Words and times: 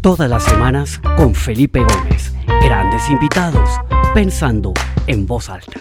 Todas 0.00 0.30
las 0.30 0.44
semanas 0.44 0.98
con 1.18 1.34
Felipe 1.34 1.80
Gómez. 1.80 2.32
Grandes 2.62 3.06
invitados, 3.10 3.68
pensando 4.14 4.72
en 5.06 5.26
voz 5.26 5.50
alta. 5.50 5.78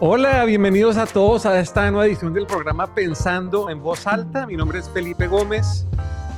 Hola, 0.00 0.46
bienvenidos 0.46 0.96
a 0.96 1.04
todos 1.04 1.44
a 1.44 1.60
esta 1.60 1.90
nueva 1.90 2.06
edición 2.06 2.32
del 2.32 2.46
programa 2.46 2.94
Pensando 2.94 3.68
en 3.68 3.82
Voz 3.82 4.06
Alta. 4.06 4.46
Mi 4.46 4.56
nombre 4.56 4.78
es 4.78 4.88
Felipe 4.88 5.26
Gómez 5.26 5.84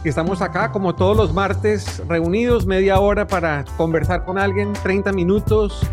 y 0.02 0.08
estamos 0.08 0.42
acá 0.42 0.72
como 0.72 0.96
todos 0.96 1.16
los 1.16 1.32
martes 1.32 2.02
reunidos 2.08 2.66
media 2.66 2.98
hora 2.98 3.28
para 3.28 3.64
conversar 3.76 4.24
con 4.24 4.36
alguien, 4.36 4.72
30 4.72 5.12
minutos, 5.12 5.86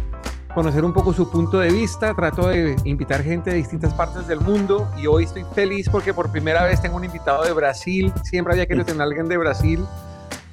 conocer 0.53 0.85
un 0.85 0.93
poco 0.93 1.13
su 1.13 1.29
punto 1.29 1.59
de 1.59 1.71
vista. 1.71 2.13
Trato 2.13 2.47
de 2.47 2.75
invitar 2.83 3.23
gente 3.23 3.49
de 3.51 3.57
distintas 3.57 3.93
partes 3.93 4.27
del 4.27 4.39
mundo 4.39 4.89
y 4.97 5.07
hoy 5.07 5.23
estoy 5.23 5.45
feliz 5.53 5.89
porque 5.89 6.13
por 6.13 6.31
primera 6.31 6.63
vez 6.63 6.81
tengo 6.81 6.95
un 6.97 7.03
invitado 7.03 7.43
de 7.43 7.53
Brasil. 7.53 8.13
Siempre 8.23 8.53
había 8.53 8.65
querido 8.65 8.85
tener 8.85 9.01
a 9.01 9.05
alguien 9.05 9.27
de 9.27 9.37
Brasil 9.37 9.85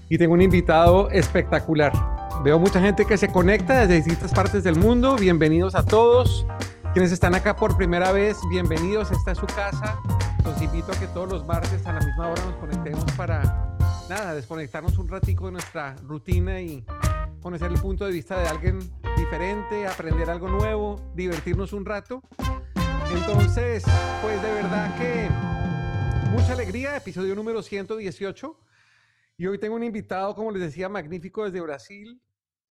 y 0.09 0.19
tengo 0.19 0.35
un 0.35 0.43
invitado 0.43 1.11
espectacular. 1.11 1.93
Veo 2.43 2.59
mucha 2.59 2.81
gente 2.81 3.05
que 3.05 3.19
se 3.19 3.29
conecta 3.29 3.81
desde 3.81 3.97
distintas 3.97 4.33
partes 4.33 4.65
del 4.65 4.77
mundo. 4.77 5.17
Bienvenidos 5.17 5.75
a 5.75 5.85
todos. 5.85 6.47
Quienes 6.93 7.13
están 7.13 7.35
acá 7.35 7.55
por 7.55 7.77
primera 7.77 8.11
vez, 8.11 8.39
bienvenidos. 8.49 9.11
Esta 9.13 9.33
es 9.33 9.39
su 9.39 9.47
casa. 9.47 10.01
Los 10.45 10.61
invito 10.63 10.91
a 10.91 10.97
que 10.97 11.07
todos 11.09 11.29
los 11.31 11.47
martes 11.47 11.87
a 11.87 11.93
la 11.93 12.01
misma 12.01 12.29
hora 12.29 12.43
nos 12.47 12.55
conectemos 12.55 13.05
para, 13.13 13.77
nada, 14.09 14.35
desconectarnos 14.35 14.97
un 14.97 15.09
ratico 15.09 15.47
de 15.47 15.53
nuestra 15.53 15.95
rutina 16.07 16.61
y 16.61 16.85
conocer 17.41 17.71
el 17.71 17.81
punto 17.81 18.05
de 18.07 18.13
vista 18.13 18.41
de 18.41 18.49
alguien 18.49 18.79
diferente, 19.17 19.87
aprender 19.87 20.31
algo 20.31 20.49
nuevo, 20.49 21.13
divertirnos 21.15 21.73
un 21.73 21.85
rato. 21.85 22.23
Entonces, 23.13 23.85
pues 24.23 24.43
de 24.43 24.53
verdad 24.53 24.97
que 24.99 25.29
mucha 26.31 26.53
alegría, 26.53 26.97
episodio 26.97 27.35
número 27.35 27.63
118. 27.63 28.61
Y 29.37 29.47
hoy 29.47 29.59
tengo 29.59 29.75
un 29.77 29.85
invitado, 29.85 30.35
como 30.35 30.53
les 30.53 30.63
decía, 30.63 30.89
magnífico 30.89 31.45
desde 31.45 31.61
Brasil, 31.61 32.23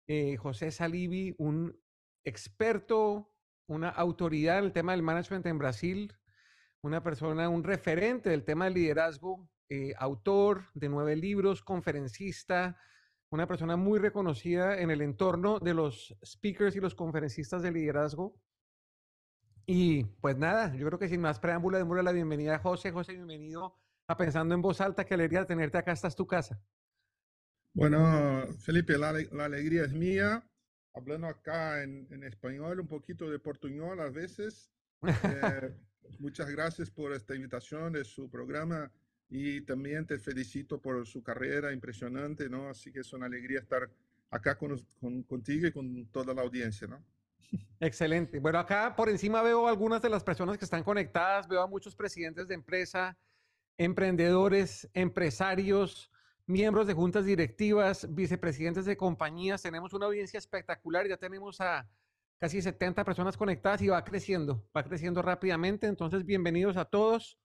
eh, 0.08 0.38
José 0.38 0.72
Salibi, 0.72 1.36
un 1.38 1.76
experto 2.24 3.32
una 3.70 3.90
autoridad 3.90 4.60
en 4.60 4.66
el 4.66 4.74
tema 4.74 4.94
del 4.94 5.04
management 5.04 5.46
en 5.46 5.60
Brasil, 5.60 6.14
una 6.82 7.04
persona, 7.04 7.50
un 7.50 7.64
referente 7.64 8.30
del 8.32 8.44
tema 8.44 8.66
del 8.66 8.74
liderazgo, 8.74 9.48
eh, 9.70 9.94
autor 9.98 10.66
de 10.74 10.90
nueve 10.90 11.16
libros, 11.16 11.62
conferencista, 11.62 12.80
una 13.32 13.48
persona 13.48 13.76
muy 13.76 14.00
reconocida 14.00 14.80
en 14.80 14.92
el 14.92 15.02
entorno 15.02 15.60
de 15.60 15.74
los 15.74 16.16
speakers 16.26 16.76
y 16.76 16.80
los 16.80 16.96
conferencistas 16.96 17.62
de 17.62 17.72
liderazgo. 17.72 18.36
Y 19.66 20.04
pues 20.22 20.38
nada, 20.38 20.76
yo 20.76 20.88
creo 20.88 21.00
que 21.00 21.10
sin 21.10 21.22
más 21.22 21.40
preámbulo, 21.40 21.78
démosle 21.78 22.04
la 22.04 22.12
bienvenida 22.12 22.56
a 22.56 22.60
José. 22.60 22.92
José, 22.92 23.14
bienvenido 23.14 23.76
a 24.08 24.18
Pensando 24.18 24.56
en 24.56 24.62
Voz 24.62 24.82
Alta. 24.82 25.06
Qué 25.06 25.14
alegría 25.14 25.46
tenerte 25.46 25.78
acá. 25.78 25.92
Esta 25.92 26.08
es 26.08 26.16
tu 26.16 26.26
casa. 26.26 26.60
Bueno, 27.74 28.48
Felipe, 28.60 28.98
la 28.98 29.46
alegría 29.46 29.84
es 29.84 29.94
mía 29.94 30.44
hablando 30.94 31.28
acá 31.28 31.84
en, 31.84 32.24
español, 32.24 32.80
un 32.80 32.88
poquito 32.88 33.30
de 33.30 33.40
portuñol 33.40 34.00
a 34.00 34.10
veces. 34.10 34.72
Eh, 35.24 35.74
muchas 36.20 36.50
gracias 36.50 36.92
por 36.92 37.14
esta 37.14 37.34
invitación 37.34 37.94
de 37.94 38.04
su 38.04 38.30
programa 38.30 38.92
y 39.30 39.62
también 39.62 40.06
te 40.06 40.18
felicito 40.18 40.82
por 40.82 41.06
su 41.06 41.22
carrera 41.22 41.72
impresionante, 41.72 42.50
¿no? 42.50 42.70
Así 42.70 42.92
que 42.92 43.02
es 43.02 43.14
una 43.14 43.28
alegría 43.28 43.60
estar 43.60 43.90
acá 44.32 44.58
con, 44.58 44.78
contigo 45.28 45.68
y 45.68 45.72
con 45.72 46.06
toda 46.08 46.34
la 46.34 46.42
audiencia, 46.42 46.88
¿no? 46.88 47.04
Excelente. 47.80 48.40
Bueno, 48.40 48.60
acá 48.60 48.96
por 48.96 49.10
encima 49.10 49.42
veo 49.42 49.68
algunas 49.68 50.02
de 50.02 50.10
las 50.10 50.24
personas 50.24 50.58
que 50.58 50.66
están 50.66 50.84
conectadas, 50.84 51.48
veo 51.48 51.62
a 51.62 51.68
muchos 51.68 51.96
presidentes 51.96 52.48
de 52.48 52.56
empresa, 52.56 53.18
emprendedores, 53.78 54.90
empresarios, 54.94 56.12
miembros 56.46 56.88
de 56.88 56.94
juntas 56.94 57.26
directivas, 57.26 58.08
vicepresidentes 58.14 58.86
de 58.86 58.98
compañías. 58.98 59.62
Tenemos 59.62 59.94
una 59.94 60.08
audiencia 60.08 60.38
espectacular, 60.38 61.08
ya 61.08 61.18
tenemos 61.18 61.62
a 61.62 61.88
casi 62.40 62.62
70 62.62 63.04
personas 63.04 63.38
conectadas 63.38 63.82
y 63.82 63.88
va 63.88 64.04
creciendo, 64.04 64.68
va 64.76 64.84
creciendo 64.84 65.22
rápidamente. 65.22 65.88
Entonces, 65.88 66.26
bienvenidos 66.26 66.78
a 66.78 66.86
todos. 66.86 67.38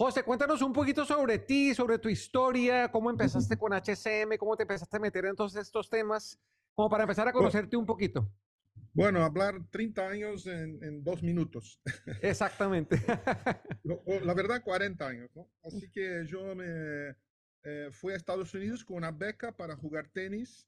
José, 0.00 0.22
cuéntanos 0.22 0.62
un 0.62 0.72
poquito 0.72 1.04
sobre 1.04 1.40
ti, 1.40 1.74
sobre 1.74 1.98
tu 1.98 2.08
historia, 2.08 2.90
cómo 2.90 3.10
empezaste 3.10 3.58
con 3.58 3.74
HCM, 3.74 4.38
cómo 4.38 4.56
te 4.56 4.62
empezaste 4.62 4.96
a 4.96 4.98
meter 4.98 5.26
en 5.26 5.36
todos 5.36 5.54
estos 5.56 5.90
temas, 5.90 6.40
como 6.74 6.88
para 6.88 7.02
empezar 7.02 7.28
a 7.28 7.32
conocerte 7.34 7.76
un 7.76 7.84
poquito. 7.84 8.26
Bueno, 8.94 9.22
hablar 9.22 9.56
30 9.70 10.08
años 10.08 10.46
en, 10.46 11.04
dos 11.04 11.22
minutos. 11.22 11.82
Exactamente. 12.22 12.96
La 14.24 14.32
verdad, 14.32 14.62
40 14.64 15.06
años, 15.06 15.28
¿no? 15.34 15.50
Así 15.62 15.90
que 15.90 16.24
yo 16.26 16.54
me, 16.54 17.14
eh, 17.64 17.90
fui 17.90 18.14
a 18.14 18.16
Estados 18.16 18.54
Unidos 18.54 18.82
con 18.82 18.96
una 18.96 19.10
beca 19.10 19.52
para 19.54 19.76
jugar 19.76 20.08
tenis. 20.08 20.66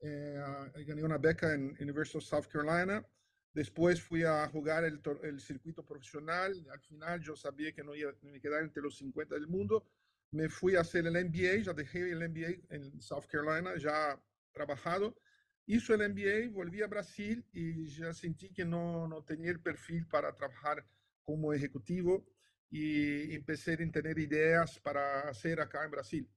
Eh, 0.00 0.42
gané 0.84 1.04
una 1.04 1.18
beca 1.18 1.54
en 1.54 1.76
University 1.80 2.18
of 2.18 2.24
South 2.24 2.48
Carolina. 2.50 3.06
Después 3.54 4.00
fui 4.00 4.22
a 4.22 4.48
jugar 4.48 4.84
el, 4.84 5.00
el, 5.22 5.40
circuito 5.40 5.84
profesional. 5.84 6.54
Al 6.70 6.80
final 6.80 7.20
yo 7.20 7.36
sabía 7.36 7.72
que 7.72 7.84
no 7.84 7.94
iba 7.94 8.10
a 8.10 8.40
quedar 8.40 8.62
entre 8.62 8.82
los 8.82 8.96
50 8.96 9.34
del 9.34 9.46
mundo. 9.46 9.86
Me 10.30 10.48
fui 10.48 10.76
a 10.76 10.80
hacer 10.80 11.06
el 11.06 11.12
MBA, 11.12 11.62
ya 11.62 11.74
dejé 11.74 12.10
el 12.10 12.28
MBA 12.28 12.74
en 12.74 13.00
South 13.02 13.26
Carolina, 13.30 13.76
ya 13.76 14.18
trabajado. 14.52 15.18
Hizo 15.66 15.94
el 15.94 16.08
MBA, 16.10 16.50
volví 16.50 16.82
a 16.82 16.86
Brasil 16.86 17.44
y 17.52 17.88
ya 17.88 18.14
sentí 18.14 18.50
que 18.52 18.64
no, 18.64 19.06
no 19.06 19.22
tenía 19.22 19.50
el 19.50 19.60
perfil 19.60 20.06
para 20.06 20.34
trabajar 20.34 20.86
como 21.22 21.52
ejecutivo 21.52 22.26
y 22.70 23.34
empecé 23.34 23.74
a 23.74 23.90
tener 23.90 24.18
ideas 24.18 24.80
para 24.80 25.28
hacer 25.28 25.60
acá 25.60 25.84
en 25.84 25.90
Brasil. 25.90 26.28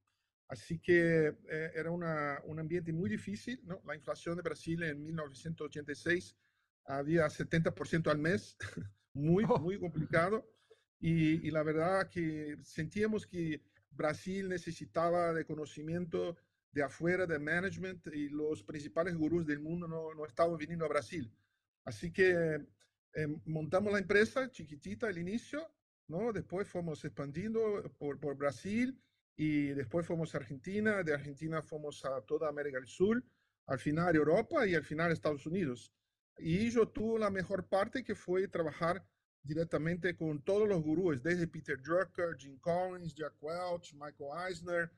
Así 0.48 0.78
que 0.78 1.34
eh, 1.48 1.72
era 1.74 1.90
una, 1.90 2.40
un 2.44 2.60
ambiente 2.60 2.92
muy 2.92 3.10
difícil, 3.10 3.60
¿no? 3.64 3.82
La 3.86 3.96
inflación 3.96 4.36
de 4.36 4.42
Brasil 4.42 4.82
en 4.82 5.02
1986 5.02 6.36
había 6.86 7.26
70% 7.26 8.10
al 8.10 8.18
mes, 8.18 8.56
muy, 9.12 9.44
oh. 9.48 9.58
muy 9.58 9.78
complicado. 9.78 10.48
Y, 10.98 11.46
y, 11.46 11.50
la 11.50 11.62
verdad 11.62 12.08
que 12.08 12.56
sentíamos 12.62 13.26
que 13.26 13.62
Brasil 13.90 14.48
necesitaba 14.48 15.32
de 15.34 15.44
conocimiento 15.44 16.36
de 16.72 16.82
afuera, 16.82 17.26
de 17.26 17.38
management, 17.38 18.06
y 18.08 18.28
los 18.28 18.62
principales 18.62 19.14
gurús 19.14 19.46
del 19.46 19.60
mundo 19.60 19.86
no, 19.86 20.14
no 20.14 20.26
estaban 20.26 20.56
viniendo 20.56 20.84
a 20.84 20.88
Brasil. 20.88 21.30
Así 21.84 22.12
que 22.12 22.66
eh, 23.14 23.28
montamos 23.44 23.92
la 23.92 23.98
empresa 23.98 24.50
chiquitita 24.50 25.06
al 25.06 25.18
inicio 25.18 25.70
¿no? 26.08 26.32
Después 26.32 26.68
fuimos 26.68 27.04
expandiendo 27.04 27.82
por, 27.98 28.18
por 28.18 28.36
Brasil 28.36 28.98
y 29.36 29.68
después 29.68 30.06
fuimos 30.06 30.34
a 30.34 30.38
Argentina, 30.38 31.02
de 31.02 31.14
Argentina 31.14 31.62
fuimos 31.62 32.04
a 32.04 32.20
toda 32.22 32.48
América 32.48 32.78
del 32.78 32.88
Sur, 32.88 33.22
al 33.66 33.78
final 33.78 34.14
Europa 34.14 34.66
y 34.66 34.74
al 34.74 34.84
final 34.84 35.12
Estados 35.12 35.46
Unidos. 35.46 35.92
Y 36.38 36.70
yo 36.70 36.88
tuve 36.88 37.18
la 37.18 37.30
mejor 37.30 37.66
parte 37.66 38.04
que 38.04 38.14
fue 38.14 38.48
trabajar 38.48 39.04
directamente 39.42 40.16
con 40.16 40.42
todos 40.42 40.68
los 40.68 40.82
gurús, 40.82 41.22
desde 41.22 41.46
Peter 41.46 41.80
Drucker, 41.80 42.36
Jim 42.36 42.58
Collins, 42.58 43.14
Jack 43.14 43.34
Welch, 43.40 43.94
Michael 43.94 44.48
Eisner, 44.48 44.90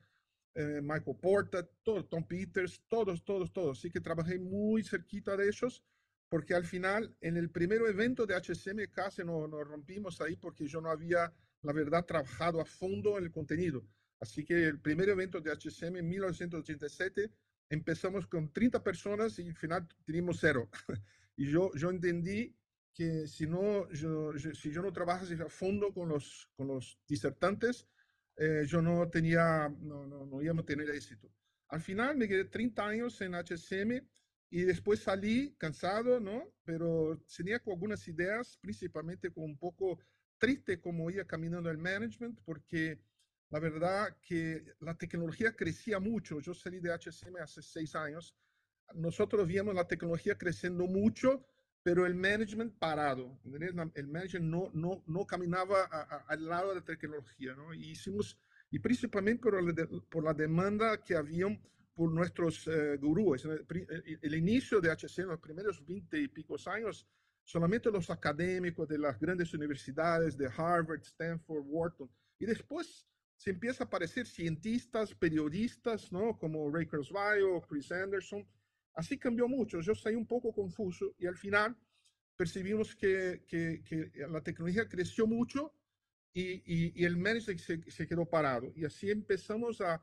eh, 0.55 0.81
Michael 0.81 1.17
Porta, 1.21 1.63
todo, 1.83 2.03
Tom 2.05 2.23
Peters, 2.23 2.81
todos, 2.87 3.23
todos, 3.23 3.53
todos. 3.53 3.77
Así 3.77 3.91
que 3.91 4.01
trabajé 4.01 4.39
muy 4.39 4.83
cerquita 4.83 5.37
de 5.37 5.47
ellos 5.47 5.83
porque 6.27 6.53
al 6.53 6.65
final, 6.65 7.15
en 7.21 7.37
el 7.37 7.49
primer 7.49 7.81
evento 7.81 8.25
de 8.25 8.35
HCM 8.35 8.91
casi 8.91 9.23
nos, 9.23 9.49
nos 9.49 9.67
rompimos 9.67 10.21
ahí 10.21 10.35
porque 10.35 10.67
yo 10.67 10.81
no 10.81 10.89
había, 10.89 11.33
la 11.61 11.73
verdad, 11.73 12.05
trabajado 12.05 12.61
a 12.61 12.65
fondo 12.65 13.17
en 13.17 13.25
el 13.25 13.31
contenido. 13.31 13.83
Así 14.19 14.43
que 14.43 14.65
el 14.65 14.79
primer 14.79 15.09
evento 15.09 15.39
de 15.39 15.51
HCM 15.51 15.97
en 15.97 16.09
1987 16.09 17.31
empezamos 17.69 18.27
con 18.27 18.51
30 18.51 18.83
personas 18.83 19.39
y 19.39 19.47
al 19.47 19.55
final 19.55 19.87
teníamos 20.05 20.39
cero. 20.39 20.69
y 21.39 21.49
yo, 21.49 21.71
yo 21.73 21.89
entendí 21.89 22.53
que 22.93 23.25
si, 23.25 23.47
no, 23.47 23.89
yo, 23.93 24.33
si 24.37 24.73
yo 24.73 24.81
no 24.81 24.91
trabajase 24.91 25.35
a 25.35 25.47
fondo 25.47 25.93
con 25.93 26.09
los, 26.09 26.49
con 26.57 26.67
los 26.67 26.99
disertantes, 27.07 27.87
eh, 28.35 28.65
yo 28.65 28.81
no 28.81 29.09
tenía, 29.09 29.69
no, 29.79 30.05
no, 30.05 30.25
no 30.25 30.41
íbamos 30.41 30.63
a 30.63 30.65
tener 30.65 30.89
éxito. 30.89 31.31
Al 31.69 31.79
final 31.79 32.17
me 32.17 32.27
quedé 32.27 32.43
30 32.43 32.85
años 32.85 33.21
en 33.21 33.35
HCM 33.35 34.05
y 34.49 34.63
después 34.63 34.99
salí 34.99 35.55
cansado, 35.57 36.19
¿no? 36.19 36.43
Pero 36.65 37.23
tenía 37.37 37.61
algunas 37.65 38.05
ideas, 38.09 38.57
principalmente 38.57 39.31
con 39.31 39.45
un 39.45 39.57
poco 39.57 39.97
triste 40.37 40.81
como 40.81 41.09
iba 41.09 41.23
caminando 41.23 41.69
el 41.69 41.77
management, 41.77 42.37
porque 42.43 42.99
la 43.49 43.59
verdad 43.59 44.17
que 44.21 44.75
la 44.81 44.97
tecnología 44.97 45.55
crecía 45.55 46.01
mucho. 46.01 46.41
Yo 46.41 46.53
salí 46.53 46.81
de 46.81 46.91
HCM 46.91 47.37
hace 47.37 47.61
seis 47.61 47.95
años. 47.95 48.35
Nosotros 48.93 49.47
vimos 49.47 49.75
la 49.75 49.87
tecnología 49.87 50.37
creciendo 50.37 50.85
mucho, 50.85 51.45
pero 51.83 52.05
el 52.05 52.15
management 52.15 52.77
parado. 52.77 53.39
El 53.45 54.07
management 54.07 54.45
no, 54.45 54.69
no, 54.73 55.03
no 55.07 55.25
caminaba 55.25 55.83
al 56.27 56.45
lado 56.45 56.69
de 56.69 56.75
la 56.75 56.85
tecnología, 56.85 57.55
¿no? 57.55 57.73
Y 57.73 57.91
hicimos, 57.91 58.37
y 58.69 58.79
principalmente 58.79 59.41
por 59.41 59.63
la, 59.63 59.87
por 60.09 60.23
la 60.23 60.33
demanda 60.33 61.03
que 61.03 61.15
había 61.15 61.47
por 61.93 62.11
nuestros 62.11 62.65
eh, 62.67 62.97
gurúes. 62.97 63.43
El, 63.43 64.19
el, 64.21 64.35
inicio 64.35 64.79
de 64.79 64.89
HC, 64.89 65.19
en 65.19 65.27
los 65.27 65.39
primeros 65.39 65.85
20 65.85 66.17
y 66.17 66.27
pico 66.29 66.55
años, 66.67 67.05
solamente 67.43 67.91
los 67.91 68.09
académicos 68.09 68.87
de 68.87 68.97
las 68.97 69.19
grandes 69.19 69.53
universidades 69.53 70.37
de 70.37 70.47
Harvard, 70.47 71.01
Stanford, 71.01 71.63
Wharton. 71.65 72.09
Y 72.39 72.45
después 72.45 73.05
se 73.35 73.49
empieza 73.49 73.83
a 73.83 73.87
aparecer 73.87 74.27
cientistas, 74.27 75.13
periodistas, 75.13 76.11
¿no? 76.11 76.37
Como 76.37 76.69
Ray 76.71 76.85
Kurzweil, 76.85 77.61
Chris 77.67 77.91
Anderson. 77.91 78.45
Así 78.93 79.17
cambió 79.17 79.47
mucho. 79.47 79.81
Yo 79.81 79.95
salí 79.95 80.15
un 80.15 80.27
poco 80.27 80.53
confuso 80.53 81.15
y 81.17 81.27
al 81.27 81.37
final 81.37 81.75
percibimos 82.35 82.95
que, 82.95 83.41
la 84.29 84.41
tecnología 84.41 84.87
creció 84.87 85.27
mucho 85.27 85.73
y, 86.33 87.03
el 87.03 87.17
management 87.17 87.59
se, 87.89 88.07
quedó 88.07 88.25
parado. 88.25 88.71
Y 88.75 88.85
así 88.85 89.11
empezamos 89.11 89.81
a, 89.81 90.01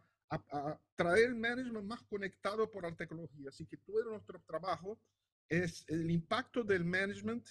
traer 0.97 1.29
el 1.29 1.37
management 1.37 1.87
más 1.87 2.03
conectado 2.03 2.71
por 2.71 2.83
la 2.83 2.95
tecnología. 2.95 3.49
Así 3.49 3.65
que 3.65 3.77
todo 3.77 4.05
nuestro 4.05 4.43
trabajo 4.43 4.99
es 5.49 5.85
el 5.89 6.11
impacto 6.11 6.65
del 6.65 6.85
management, 6.85 7.47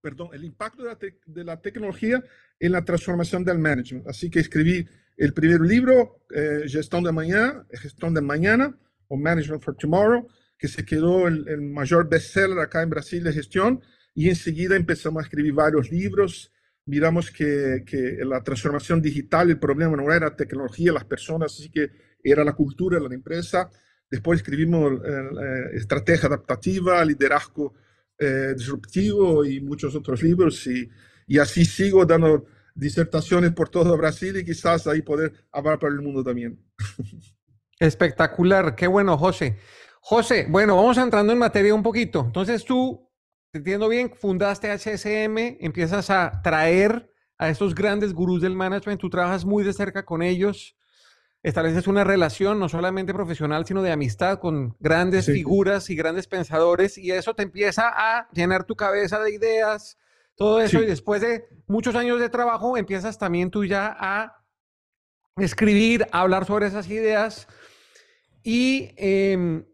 perdón, 0.00 0.30
el 0.32 0.44
impacto 0.44 0.84
de 0.84 0.88
la, 0.88 0.98
de 1.26 1.44
la 1.44 1.60
tecnología 1.60 2.22
en 2.60 2.72
la 2.72 2.84
transformación 2.84 3.44
del 3.44 3.58
management. 3.58 4.06
Así 4.06 4.30
que 4.30 4.40
escribí 4.40 4.86
el 5.16 5.32
primer 5.32 5.60
libro, 5.60 6.24
eh, 6.30 6.64
Gestión 6.68 7.02
de 7.02 7.12
Mañana, 7.12 7.66
Gestión 7.72 8.14
de 8.14 8.20
Mañana, 8.20 8.78
o 9.08 9.16
Management 9.16 9.62
for 9.62 9.76
Tomorrow, 9.76 10.26
que 10.58 10.68
se 10.68 10.84
quedó 10.84 11.28
el, 11.28 11.46
el 11.48 11.60
mayor 11.60 12.08
bestseller 12.08 12.58
acá 12.58 12.82
en 12.82 12.90
Brasil 12.90 13.22
de 13.22 13.32
gestión, 13.32 13.82
y 14.14 14.30
enseguida 14.30 14.76
empezamos 14.76 15.22
a 15.22 15.26
escribir 15.26 15.52
varios 15.52 15.90
libros. 15.90 16.50
Miramos 16.86 17.30
que, 17.30 17.84
que 17.86 18.18
la 18.24 18.42
transformación 18.42 19.02
digital, 19.02 19.50
el 19.50 19.58
problema 19.58 19.96
no 19.96 20.10
era 20.10 20.34
tecnología, 20.34 20.92
las 20.92 21.04
personas, 21.04 21.52
así 21.52 21.70
que 21.70 21.90
era 22.22 22.42
la 22.42 22.54
cultura 22.54 22.98
la 22.98 23.14
empresa. 23.14 23.70
Después 24.10 24.40
escribimos 24.40 24.92
eh, 24.92 25.08
eh, 25.08 25.64
Estrategia 25.74 26.28
Adaptativa, 26.28 27.04
Liderazgo 27.04 27.74
eh, 28.18 28.54
Disruptivo 28.56 29.44
y 29.44 29.60
muchos 29.60 29.94
otros 29.94 30.22
libros. 30.22 30.66
Y, 30.66 30.88
y 31.26 31.38
así 31.38 31.64
sigo 31.64 32.06
dando 32.06 32.46
disertaciones 32.74 33.52
por 33.52 33.68
todo 33.68 33.96
Brasil 33.96 34.36
y 34.36 34.44
quizás 34.44 34.86
ahí 34.86 35.02
poder 35.02 35.32
hablar 35.52 35.78
para 35.78 35.92
el 35.92 36.00
mundo 36.00 36.22
también. 36.24 36.58
Espectacular, 37.78 38.74
qué 38.74 38.86
bueno, 38.86 39.18
José. 39.18 39.58
José, 40.00 40.46
bueno, 40.48 40.76
vamos 40.76 40.96
entrando 40.98 41.32
en 41.32 41.38
materia 41.38 41.74
un 41.74 41.82
poquito. 41.82 42.20
Entonces 42.20 42.64
tú, 42.64 43.10
te 43.50 43.58
entiendo 43.58 43.88
bien, 43.88 44.12
fundaste 44.14 44.70
HSM, 44.70 45.58
empiezas 45.60 46.10
a 46.10 46.40
traer 46.42 47.10
a 47.38 47.48
estos 47.48 47.74
grandes 47.74 48.14
gurús 48.14 48.40
del 48.40 48.54
management, 48.54 49.00
tú 49.00 49.10
trabajas 49.10 49.44
muy 49.44 49.62
de 49.64 49.72
cerca 49.72 50.04
con 50.04 50.22
ellos, 50.22 50.76
estableces 51.42 51.86
una 51.86 52.04
relación 52.04 52.58
no 52.58 52.68
solamente 52.68 53.12
profesional, 53.12 53.66
sino 53.66 53.82
de 53.82 53.92
amistad 53.92 54.38
con 54.38 54.74
grandes 54.80 55.26
sí. 55.26 55.32
figuras 55.32 55.90
y 55.90 55.96
grandes 55.96 56.26
pensadores, 56.26 56.96
y 56.96 57.10
eso 57.10 57.34
te 57.34 57.42
empieza 57.42 57.88
a 57.94 58.28
llenar 58.32 58.64
tu 58.64 58.74
cabeza 58.74 59.20
de 59.20 59.32
ideas, 59.32 59.98
todo 60.34 60.60
eso, 60.60 60.78
sí. 60.78 60.84
y 60.84 60.86
después 60.86 61.20
de 61.20 61.48
muchos 61.66 61.94
años 61.94 62.20
de 62.20 62.28
trabajo, 62.28 62.76
empiezas 62.76 63.18
también 63.18 63.50
tú 63.50 63.64
ya 63.64 63.94
a 63.98 64.44
escribir, 65.36 66.06
a 66.12 66.20
hablar 66.20 66.46
sobre 66.46 66.66
esas 66.66 66.88
ideas, 66.88 67.46
y... 68.46 68.90
Eh, 68.96 69.64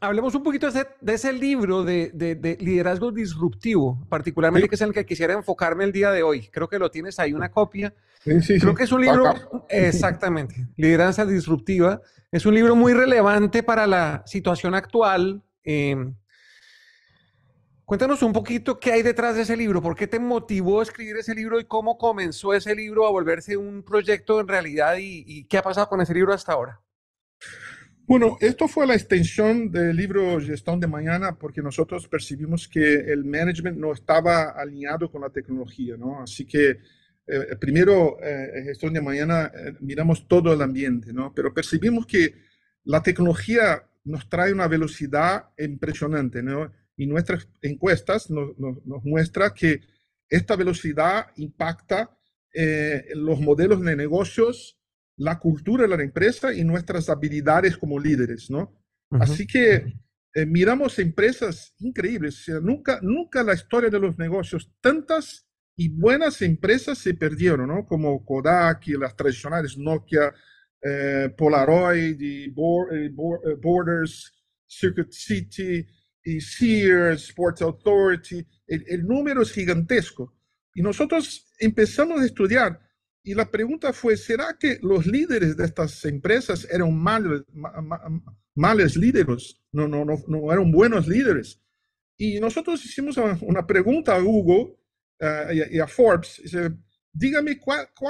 hablemos 0.00 0.34
un 0.34 0.42
poquito 0.42 0.70
de 0.70 0.80
ese, 0.80 0.88
de 1.00 1.14
ese 1.14 1.32
libro 1.32 1.84
de, 1.84 2.10
de, 2.12 2.34
de, 2.34 2.56
liderazgo 2.60 3.12
disruptivo, 3.12 4.04
particularmente 4.08 4.66
sí. 4.66 4.68
que 4.68 4.74
es 4.74 4.80
en 4.80 4.88
el 4.88 4.94
que 4.94 5.06
quisiera 5.06 5.34
enfocarme 5.34 5.84
el 5.84 5.92
día 5.92 6.10
de 6.10 6.22
hoy. 6.22 6.48
Creo 6.48 6.68
que 6.68 6.78
lo 6.78 6.90
tienes 6.90 7.18
ahí, 7.18 7.32
una 7.32 7.50
copia. 7.50 7.94
Sí, 8.24 8.40
sí, 8.42 8.58
Creo 8.58 8.74
que 8.74 8.84
es 8.84 8.92
un 8.92 9.02
libro, 9.02 9.28
Acá. 9.28 9.48
exactamente, 9.68 10.66
Lideranza 10.76 11.24
Disruptiva. 11.24 12.00
Es 12.32 12.44
un 12.44 12.54
libro 12.54 12.74
muy 12.74 12.92
relevante 12.92 13.62
para 13.62 13.86
la 13.86 14.22
situación 14.26 14.74
actual. 14.74 15.42
Eh, 15.64 16.12
cuéntanos 17.84 18.22
un 18.22 18.32
poquito 18.32 18.80
qué 18.80 18.92
hay 18.92 19.02
detrás 19.02 19.36
de 19.36 19.42
ese 19.42 19.56
libro, 19.56 19.80
por 19.80 19.96
qué 19.96 20.06
te 20.06 20.18
motivó 20.18 20.80
a 20.80 20.82
escribir 20.82 21.16
ese 21.16 21.34
libro 21.34 21.60
y 21.60 21.64
cómo 21.64 21.98
comenzó 21.98 22.52
ese 22.52 22.74
libro 22.74 23.06
a 23.06 23.10
volverse 23.10 23.56
un 23.56 23.82
proyecto 23.82 24.40
en 24.40 24.48
realidad 24.48 24.96
y, 24.96 25.24
y 25.26 25.44
qué 25.44 25.58
ha 25.58 25.62
pasado 25.62 25.88
con 25.88 26.00
ese 26.00 26.14
libro 26.14 26.32
hasta 26.32 26.52
ahora. 26.52 26.80
Bueno, 28.06 28.36
esto 28.40 28.68
fue 28.68 28.86
la 28.86 28.94
extensión 28.94 29.70
del 29.72 29.96
libro 29.96 30.40
Gestión 30.40 30.78
de 30.78 30.86
Mañana 30.86 31.36
porque 31.36 31.60
nosotros 31.60 32.06
percibimos 32.06 32.68
que 32.68 32.94
el 32.94 33.24
management 33.24 33.78
no 33.78 33.92
estaba 33.92 34.50
alineado 34.50 35.10
con 35.10 35.22
la 35.22 35.30
tecnología, 35.30 35.96
¿no? 35.96 36.22
Así 36.22 36.46
que 36.46 36.78
eh, 37.26 37.56
primero, 37.58 38.16
eh, 38.22 38.62
Gestión 38.64 38.92
de 38.92 39.00
Mañana, 39.00 39.50
eh, 39.52 39.72
miramos 39.80 40.28
todo 40.28 40.52
el 40.52 40.62
ambiente, 40.62 41.12
¿no? 41.12 41.32
Pero 41.34 41.52
percibimos 41.52 42.06
que 42.06 42.32
la 42.84 43.02
tecnología 43.02 43.84
nos 44.04 44.28
trae 44.28 44.52
una 44.52 44.68
velocidad 44.68 45.46
impresionante, 45.58 46.44
¿no? 46.44 46.72
Y 46.96 47.06
nuestras 47.06 47.48
encuestas 47.60 48.30
nos, 48.30 48.56
nos, 48.56 48.86
nos 48.86 49.04
muestra 49.04 49.52
que 49.52 49.80
esta 50.28 50.54
velocidad 50.54 51.26
impacta 51.36 52.16
eh, 52.58 53.04
los 53.14 53.40
modelos 53.40 53.82
de 53.82 53.96
negocios 53.96 54.78
la 55.16 55.38
cultura 55.38 55.86
de 55.86 55.96
la 55.96 56.02
empresa 56.02 56.52
y 56.52 56.64
nuestras 56.64 57.08
habilidades 57.08 57.76
como 57.76 57.98
líderes, 57.98 58.50
¿no? 58.50 58.72
Uh 59.10 59.18
-huh. 59.18 59.22
Así 59.22 59.46
que 59.46 59.94
eh, 60.34 60.46
miramos 60.46 60.98
empresas 60.98 61.74
increíbles. 61.78 62.40
O 62.40 62.42
sea, 62.44 62.60
nunca, 62.60 62.98
nunca 63.02 63.42
la 63.42 63.54
historia 63.54 63.88
de 63.88 63.98
los 63.98 64.18
negocios, 64.18 64.70
tantas 64.80 65.46
y 65.76 65.88
buenas 65.90 66.40
empresas 66.40 66.98
se 66.98 67.14
perdieron, 67.14 67.68
¿no? 67.68 67.86
Como 67.86 68.24
Kodak 68.24 68.88
y 68.88 68.92
las 68.92 69.14
tradicionales 69.14 69.76
Nokia, 69.76 70.34
eh, 70.82 71.34
Polaroid 71.36 72.18
y 72.20 72.44
eh, 72.44 72.52
eh, 72.52 73.10
Borders, 73.62 74.32
Circuit 74.66 75.10
City 75.12 75.86
y 76.24 76.40
Sears, 76.40 77.24
Sports 77.24 77.62
Authority. 77.62 78.46
El, 78.66 78.84
el 78.88 79.06
número 79.06 79.42
es 79.42 79.52
gigantesco. 79.52 80.34
Y 80.74 80.82
nosotros 80.82 81.46
empezamos 81.58 82.20
a 82.20 82.24
estudiar 82.24 82.80
y 83.26 83.34
la 83.34 83.50
pregunta 83.50 83.92
fue, 83.92 84.16
¿será 84.16 84.56
que 84.56 84.78
los 84.82 85.04
líderes 85.04 85.56
de 85.56 85.64
estas 85.64 86.04
empresas 86.04 86.64
eran 86.70 86.96
mal, 86.96 87.44
mal, 87.52 88.22
males 88.54 88.94
líderes? 88.94 89.60
No, 89.72 89.88
no, 89.88 90.04
no, 90.04 90.22
no 90.28 90.52
eran 90.52 90.70
buenos 90.70 91.08
líderes. 91.08 91.60
Y 92.16 92.38
nosotros 92.38 92.84
hicimos 92.84 93.16
una 93.40 93.66
pregunta 93.66 94.14
a 94.14 94.20
Google 94.20 94.76
uh, 95.20 95.52
y, 95.52 95.80
a, 95.80 95.88
Forbes. 95.88 96.40
Dice, 96.40 96.70
dígame 97.12 97.58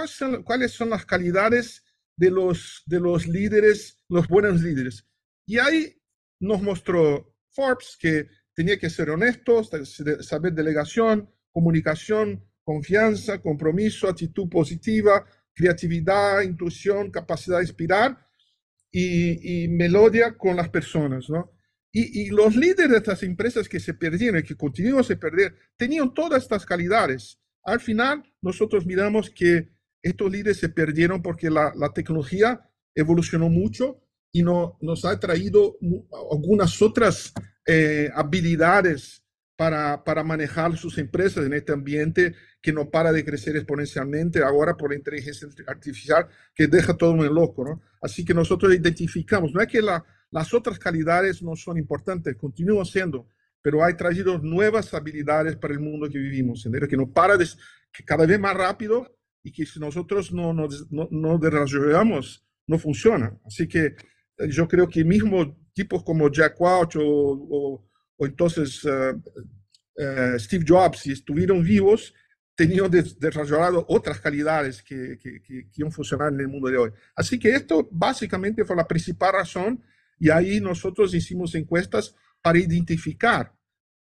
son, 0.06 0.42
cuáles 0.42 0.72
son 0.72 0.90
las 0.90 1.06
calidades 1.06 1.82
de 2.14 2.30
los, 2.30 2.82
de 2.84 3.00
los 3.00 3.26
líderes, 3.26 4.04
los 4.10 4.28
buenos 4.28 4.60
líderes. 4.60 5.08
Y 5.46 5.56
ahí 5.56 5.98
nos 6.40 6.60
mostró 6.60 7.34
Forbes 7.52 7.96
que 7.98 8.28
tenía 8.54 8.78
que 8.78 8.90
ser 8.90 9.08
honesto, 9.08 9.64
saber 9.64 10.52
delegación, 10.52 11.32
comunicación, 11.52 12.44
confianza, 12.66 13.40
compromiso, 13.40 14.08
actitud 14.08 14.48
positiva, 14.48 15.24
creatividad, 15.54 16.42
intuición, 16.42 17.12
capacidad 17.12 17.58
de 17.58 17.62
inspirar 17.62 18.18
y, 18.90 19.64
y 19.64 19.68
melodía 19.68 20.36
con 20.36 20.56
las 20.56 20.68
personas, 20.68 21.30
¿no? 21.30 21.52
Y, 21.92 22.22
y, 22.22 22.30
los 22.30 22.56
líderes 22.56 22.90
de 22.90 22.96
estas 22.96 23.22
empresas 23.22 23.68
que 23.68 23.78
se 23.78 23.94
perdieron 23.94 24.40
y 24.40 24.42
que 24.42 24.56
continúan 24.56 25.04
a 25.04 25.16
perder, 25.16 25.54
tenían 25.76 26.12
todas 26.12 26.42
estas 26.42 26.66
calidades. 26.66 27.38
Al 27.62 27.80
final, 27.80 28.22
nosotros 28.42 28.84
miramos 28.84 29.30
que 29.30 29.70
estos 30.02 30.30
líderes 30.30 30.58
se 30.58 30.68
perdieron 30.68 31.22
porque 31.22 31.48
la, 31.48 31.72
la 31.76 31.92
tecnología 31.94 32.68
evolucionó 32.94 33.48
mucho 33.48 34.02
y 34.32 34.42
no, 34.42 34.76
nos 34.82 35.04
ha 35.04 35.18
traído 35.20 35.78
algunas 36.32 36.82
otras 36.82 37.32
eh, 37.64 38.10
habilidades 38.12 39.22
para, 39.56 40.04
para 40.04 40.22
manejar 40.22 40.76
sus 40.76 40.98
empresas 40.98 41.46
en 41.46 41.54
este 41.54 41.72
ambiente 41.72 42.34
que 42.60 42.72
no 42.72 42.90
para 42.90 43.10
de 43.12 43.24
crecer 43.24 43.56
exponencialmente 43.56 44.42
ahora 44.42 44.76
por 44.76 44.90
la 44.90 44.96
inteligencia 44.96 45.48
artificial 45.66 46.28
que 46.54 46.66
deja 46.66 46.94
todo 46.96 47.14
muy 47.14 47.28
loco, 47.28 47.64
¿no? 47.64 47.80
Así 48.02 48.24
que 48.24 48.34
nosotros 48.34 48.74
identificamos, 48.74 49.52
no 49.52 49.60
es 49.60 49.68
que 49.68 49.80
la, 49.80 50.04
las 50.30 50.52
otras 50.52 50.78
calidades 50.78 51.42
no 51.42 51.56
son 51.56 51.78
importantes, 51.78 52.36
continúan 52.36 52.84
siendo, 52.84 53.28
pero 53.62 53.82
hay 53.82 53.94
traído 53.94 54.38
nuevas 54.38 54.92
habilidades 54.92 55.56
para 55.56 55.74
el 55.74 55.80
mundo 55.80 56.08
que 56.08 56.18
vivimos, 56.18 56.64
¿entendés? 56.66 56.90
que 56.90 56.96
no 56.96 57.10
para 57.10 57.36
de, 57.36 57.46
que 57.92 58.04
cada 58.04 58.26
vez 58.26 58.38
más 58.38 58.54
rápido 58.54 59.16
y 59.42 59.52
que 59.52 59.64
si 59.64 59.80
nosotros 59.80 60.32
no 60.32 60.52
nos 60.52 60.90
no, 60.90 61.08
no 61.10 61.38
desarrollamos, 61.38 62.44
no 62.66 62.78
funciona. 62.78 63.38
Así 63.44 63.66
que 63.66 63.86
eh, 63.86 64.48
yo 64.48 64.68
creo 64.68 64.88
que 64.88 65.04
mismo 65.04 65.56
tipos 65.72 66.02
como 66.02 66.30
Jack 66.30 66.60
Welch 66.60 66.96
o, 66.96 67.02
o 67.04 67.88
o 68.16 68.26
entonces 68.26 68.82
uh, 68.84 69.20
uh, 69.96 70.38
Steve 70.38 70.64
Jobs, 70.66 71.00
si 71.00 71.12
estuvieron 71.12 71.62
vivos, 71.62 72.14
tenían 72.54 72.90
desarrollado 72.90 73.84
otras 73.88 74.18
calidades 74.18 74.82
que, 74.82 75.18
que, 75.22 75.42
que, 75.42 75.68
iban 75.76 75.92
a 75.92 75.94
funcionar 75.94 76.32
en 76.32 76.40
el 76.40 76.48
mundo 76.48 76.68
de 76.68 76.78
hoy. 76.78 76.90
Así 77.14 77.38
que 77.38 77.50
esto 77.50 77.86
básicamente 77.92 78.64
fue 78.64 78.74
la 78.74 78.88
principal 78.88 79.34
razón 79.34 79.84
y 80.18 80.30
ahí 80.30 80.58
nosotros 80.58 81.12
hicimos 81.14 81.54
encuestas 81.54 82.14
para 82.40 82.58
identificar 82.58 83.52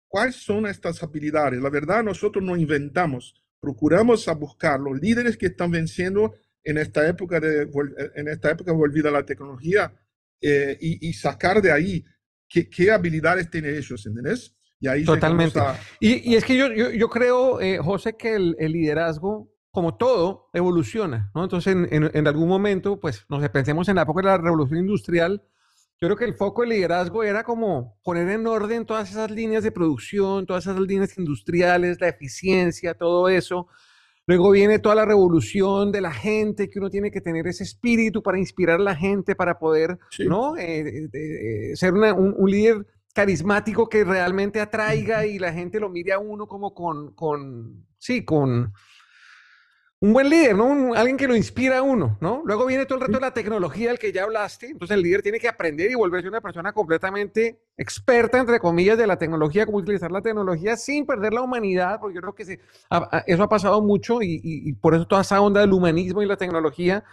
cuáles 0.08 0.36
son 0.36 0.68
estas 0.68 1.02
habilidades. 1.02 1.60
La 1.60 1.72
verdad, 1.72 2.04
nosotros 2.04 2.44
no 2.44 2.56
inventamos, 2.56 3.34
procuramos 3.60 4.28
a 4.28 4.34
buscar 4.34 4.80
los 4.80 5.00
líderes 5.00 5.36
que 5.36 5.48
están 5.48 5.72
venciendo 5.72 6.36
en 6.64 6.78
esta 6.78 7.08
época, 7.08 7.40
de, 7.40 7.68
en 8.16 8.28
esta 8.28 8.52
época 8.52 8.72
volvida 8.72 9.10
a 9.10 9.14
la 9.14 9.26
tecnología 9.26 9.92
eh, 10.40 10.78
y 10.80 11.12
sacar 11.14 11.62
de 11.62 11.72
ahí 11.72 12.06
qué, 12.54 12.70
qué 12.70 12.92
habilidades 12.92 13.50
tienen 13.50 13.76
ellos, 13.76 14.06
¿entendés? 14.06 14.56
Y 14.80 14.88
ahí 14.88 15.04
Totalmente. 15.04 15.60
Y, 16.00 16.32
y, 16.32 16.36
es 16.36 16.46
que 16.46 16.56
yo, 16.56 16.72
yo, 16.72 16.92
yo 16.92 17.10
creo, 17.10 17.60
eh, 17.60 17.80
José, 17.80 18.16
que 18.16 18.36
el, 18.36 18.56
el, 18.60 18.74
liderazgo, 18.74 19.50
como 19.72 19.96
todo, 19.96 20.50
evoluciona, 20.54 21.32
¿no? 21.34 21.44
Entonces, 21.44 21.74
en, 21.74 21.88
en, 21.92 22.12
en, 22.14 22.28
algún 22.28 22.48
momento, 22.48 23.00
pues, 23.00 23.26
nos 23.28 23.48
pensemos 23.50 23.90
en 23.90 23.96
la 23.96 24.04
época 24.04 24.22
de 24.22 24.28
la 24.28 24.38
revolución 24.38 24.80
industrial, 24.80 25.42
yo 26.00 26.08
creo 26.08 26.18
que 26.18 26.26
el 26.26 26.36
foco 26.36 26.62
del 26.62 26.72
liderazgo 26.72 27.24
era 27.24 27.44
como 27.44 27.98
poner 28.04 28.30
en 28.30 28.46
orden 28.46 28.86
todas 28.86 29.10
esas 29.10 29.32
líneas 29.32 29.64
de 29.64 29.72
producción, 29.72 30.46
todas 30.46 30.66
esas 30.66 30.80
líneas 30.80 31.18
industriales, 31.18 32.02
la 32.02 32.10
eficiencia, 32.10 32.94
todo 32.94 33.30
eso. 33.30 33.68
Luego 34.26 34.52
viene 34.52 34.80
toda 34.80 34.96
la 34.96 35.06
revolución 35.06 35.92
de 35.92 36.02
la 36.02 36.12
gente, 36.12 36.70
que 36.70 36.80
uno 36.80 36.90
tiene 36.90 37.12
que 37.12 37.20
tener 37.20 37.46
ese 37.48 37.64
espíritu 37.64 38.24
para 38.24 38.40
inspirar 38.40 38.80
a 38.80 38.84
la 38.84 38.96
gente, 38.96 39.36
para 39.36 39.60
poder 39.60 40.00
sí. 40.12 40.26
¿no? 40.26 40.56
Eh, 40.58 41.10
eh, 41.14 41.76
ser 41.76 41.94
una, 41.94 42.14
un, 42.14 42.34
un, 42.38 42.50
líder 42.50 42.86
carismático 43.14 43.90
que 43.90 44.04
realmente 44.04 44.62
atraiga 44.62 45.26
y 45.26 45.40
la 45.40 45.52
gente 45.52 45.80
lo 45.80 45.90
mire 45.90 46.14
a 46.14 46.20
uno 46.20 46.48
como 46.48 46.74
con, 46.74 47.14
con 47.14 47.86
sí, 47.98 48.24
con, 48.24 48.74
un 50.04 50.12
buen 50.12 50.30
líder, 50.30 50.54
¿no? 50.54 50.66
Un, 50.66 50.98
alguien 50.98 51.16
que 51.16 51.30
lo 51.30 51.34
inspira 51.34 51.78
a 51.78 51.82
uno, 51.82 52.18
¿no? 52.20 52.42
Luego 52.44 52.66
viene 52.66 52.86
todo 52.86 52.98
el 52.98 53.06
reto 53.06 53.20
de 53.20 53.22
la 53.22 53.34
tecnología 53.34 53.88
del 53.88 53.98
que 53.98 54.12
ya 54.12 54.24
hablaste. 54.24 54.66
Entonces 54.66 54.98
el 54.98 55.02
líder 55.02 55.22
tiene 55.22 55.40
que 55.40 55.48
aprender 55.48 55.90
y 55.90 55.96
volverse 55.96 56.28
una 56.28 56.42
persona 56.42 56.74
completamente 56.74 57.62
experta, 57.78 58.38
entre 58.38 58.60
comillas, 58.60 58.98
de 58.98 59.08
la 59.08 59.18
tecnología, 59.18 59.66
cómo 59.66 59.78
utilizar 59.78 60.12
la 60.12 60.22
tecnología 60.22 60.76
sin 60.76 61.06
perder 61.06 61.32
la 61.32 61.42
humanidad, 61.42 62.02
porque 62.02 62.16
yo 62.16 62.22
creo 62.22 62.36
que 62.36 62.44
se, 62.44 62.60
a, 62.90 63.18
a, 63.20 63.24
eso 63.26 63.44
ha 63.44 63.48
pasado 63.48 63.82
mucho 63.82 64.22
y, 64.22 64.42
y, 64.44 64.70
y, 64.70 64.74
por 64.74 64.94
eso 64.94 65.08
toda 65.08 65.22
esa 65.22 65.40
onda 65.40 65.62
del 65.62 65.72
humanismo 65.72 66.22
y 66.22 66.26
la 66.26 66.36
tecnología. 66.36 67.06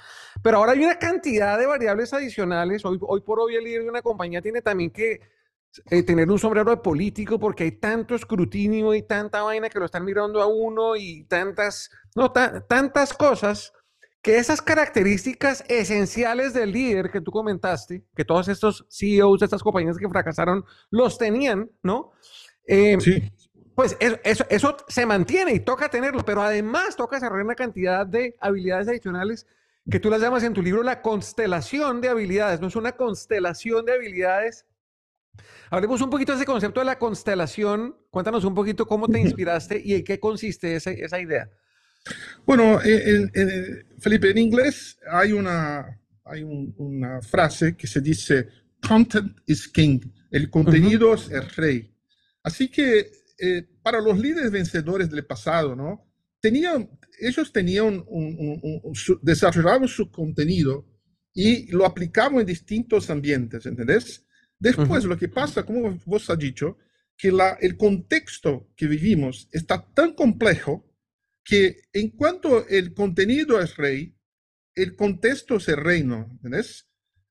Pero 0.42 0.56
ahora 0.56 0.72
hay 0.72 0.82
una 0.82 0.98
cantidad 0.98 1.60
de 1.60 1.66
variables 1.66 2.12
adicionales. 2.12 2.84
Hoy, 2.84 2.98
hoy 3.02 3.20
por 3.20 3.38
hoy 3.38 3.54
el 3.54 3.62
líder 3.62 3.84
de 3.84 3.88
una 3.88 4.02
compañía 4.02 4.42
tiene 4.42 4.62
también 4.62 4.90
que 4.90 5.20
eh, 5.90 6.02
tener 6.02 6.30
un 6.30 6.38
sombrero 6.38 6.70
de 6.70 6.76
político 6.78 7.38
porque 7.38 7.64
hay 7.64 7.72
tanto 7.72 8.14
escrutinio 8.14 8.94
y 8.94 9.02
tanta 9.02 9.42
vaina 9.42 9.68
que 9.68 9.78
lo 9.78 9.84
están 9.84 10.04
mirando 10.04 10.40
a 10.40 10.46
uno 10.46 10.96
y 10.96 11.24
tantas, 11.24 11.90
no, 12.14 12.32
tantas 12.32 13.14
cosas 13.14 13.72
que 14.22 14.38
esas 14.38 14.60
características 14.60 15.64
esenciales 15.68 16.52
del 16.52 16.72
líder 16.72 17.10
que 17.10 17.20
tú 17.20 17.30
comentaste, 17.30 18.04
que 18.14 18.24
todos 18.24 18.48
estos 18.48 18.84
CEOs 18.90 19.40
de 19.40 19.46
estas 19.46 19.62
compañías 19.62 19.96
que 19.96 20.08
fracasaron 20.08 20.64
los 20.90 21.16
tenían, 21.16 21.70
¿no? 21.82 22.12
Eh, 22.66 22.98
sí. 23.00 23.32
Pues 23.74 23.96
eso, 23.98 24.18
eso, 24.24 24.44
eso, 24.50 24.76
se 24.88 25.06
mantiene 25.06 25.54
y 25.54 25.60
toca 25.60 25.88
tenerlo, 25.88 26.22
pero 26.22 26.42
además 26.42 26.96
toca 26.96 27.16
desarrollar 27.16 27.46
una 27.46 27.54
cantidad 27.54 28.06
de 28.06 28.36
habilidades 28.40 28.88
adicionales 28.88 29.46
que 29.90 30.00
tú 30.00 30.10
las 30.10 30.20
llamas 30.20 30.42
en 30.44 30.52
tu 30.52 30.62
libro 30.62 30.82
la 30.82 31.00
constelación 31.00 32.00
de 32.00 32.08
habilidades, 32.08 32.60
no 32.60 32.68
es 32.68 32.76
una 32.76 32.92
constelación 32.92 33.86
de 33.86 33.94
habilidades 33.94 34.66
Hablemos 35.70 36.00
un 36.00 36.10
poquito 36.10 36.32
de 36.32 36.38
ese 36.38 36.46
concepto 36.46 36.80
de 36.80 36.86
la 36.86 36.98
constelación. 36.98 37.96
Cuéntanos 38.10 38.44
un 38.44 38.54
poquito 38.54 38.86
cómo 38.86 39.08
te 39.08 39.20
inspiraste 39.20 39.80
y 39.84 39.94
en 39.94 40.04
qué 40.04 40.18
consiste 40.18 40.76
esa, 40.76 40.90
esa 40.90 41.20
idea. 41.20 41.48
Bueno, 42.46 42.80
en, 42.82 43.30
en, 43.34 43.86
Felipe, 43.98 44.30
en 44.30 44.38
inglés 44.38 44.98
hay 45.10 45.32
una, 45.32 46.00
hay 46.24 46.42
un, 46.42 46.74
una 46.78 47.20
frase 47.20 47.76
que 47.76 47.86
se 47.86 48.00
dice, 48.00 48.48
content 48.86 49.38
is 49.46 49.68
king, 49.68 50.00
el 50.30 50.48
contenido 50.48 51.10
uh 51.10 51.16
-huh. 51.16 51.38
es 51.38 51.56
rey. 51.56 51.94
Así 52.42 52.68
que 52.68 53.10
eh, 53.38 53.68
para 53.82 54.00
los 54.00 54.18
líderes 54.18 54.50
vencedores 54.50 55.10
del 55.10 55.26
pasado, 55.26 55.76
¿no? 55.76 56.06
Tenían, 56.40 56.88
ellos 57.20 57.52
tenían 57.52 58.02
un, 58.06 58.36
un, 58.38 58.80
un 58.82 58.94
su, 58.94 59.18
desarrollaban 59.22 59.86
su 59.88 60.10
contenido 60.10 60.86
y 61.34 61.70
lo 61.70 61.84
aplicaban 61.84 62.40
en 62.40 62.46
distintos 62.46 63.10
ambientes, 63.10 63.66
¿entendés? 63.66 64.24
Después, 64.60 65.04
uh 65.04 65.06
-huh. 65.06 65.10
lo 65.10 65.16
que 65.16 65.28
pasa, 65.28 65.64
como 65.64 65.98
vos 66.04 66.30
has 66.30 66.38
dicho, 66.38 66.76
que 67.16 67.32
la, 67.32 67.58
el 67.60 67.76
contexto 67.76 68.70
que 68.76 68.86
vivimos 68.86 69.48
está 69.52 69.84
tan 69.92 70.14
complejo 70.14 70.86
que 71.42 71.82
en 71.92 72.10
cuanto 72.10 72.68
el 72.68 72.94
contenido 72.94 73.60
es 73.60 73.76
rey, 73.76 74.14
el 74.74 74.94
contexto 74.94 75.56
es 75.56 75.68
el 75.68 75.78
reino, 75.78 76.28
¿entendés? 76.30 76.86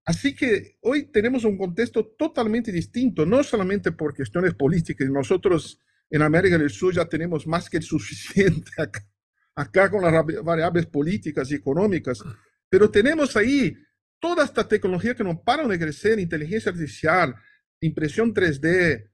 Así 0.06 0.36
que 0.36 0.78
hoy 0.82 1.12
tenemos 1.12 1.44
un 1.44 1.58
contexto 1.58 2.16
totalmente 2.18 2.72
distinto, 2.72 3.26
no 3.26 3.44
solamente 3.44 3.92
por 3.92 4.16
cuestiones 4.16 4.56
políticas, 4.56 5.08
nosotros 5.08 5.80
en 6.10 6.24
América 6.24 6.58
del 6.58 6.72
Sur 6.72 6.94
ya 6.94 7.06
tenemos 7.06 7.46
más 7.46 7.70
que 7.70 7.82
suficiente 7.94 8.72
acá, 8.78 9.08
acá 9.56 9.90
con 9.92 10.02
las 10.02 10.44
variables 10.44 10.88
políticas 10.88 11.52
y 11.52 11.56
económicas, 11.56 12.24
pero 12.70 12.90
tenemos 12.90 13.36
ahí 13.36 13.76
toda 14.20 14.44
esta 14.44 14.68
tecnología 14.68 15.16
que 15.16 15.24
no 15.24 15.42
paran 15.42 15.70
de 15.70 15.80
crecer, 15.80 16.20
inteligencia 16.20 16.72
artificial, 16.72 17.36
impresión 17.82 18.34
3D, 18.34 19.10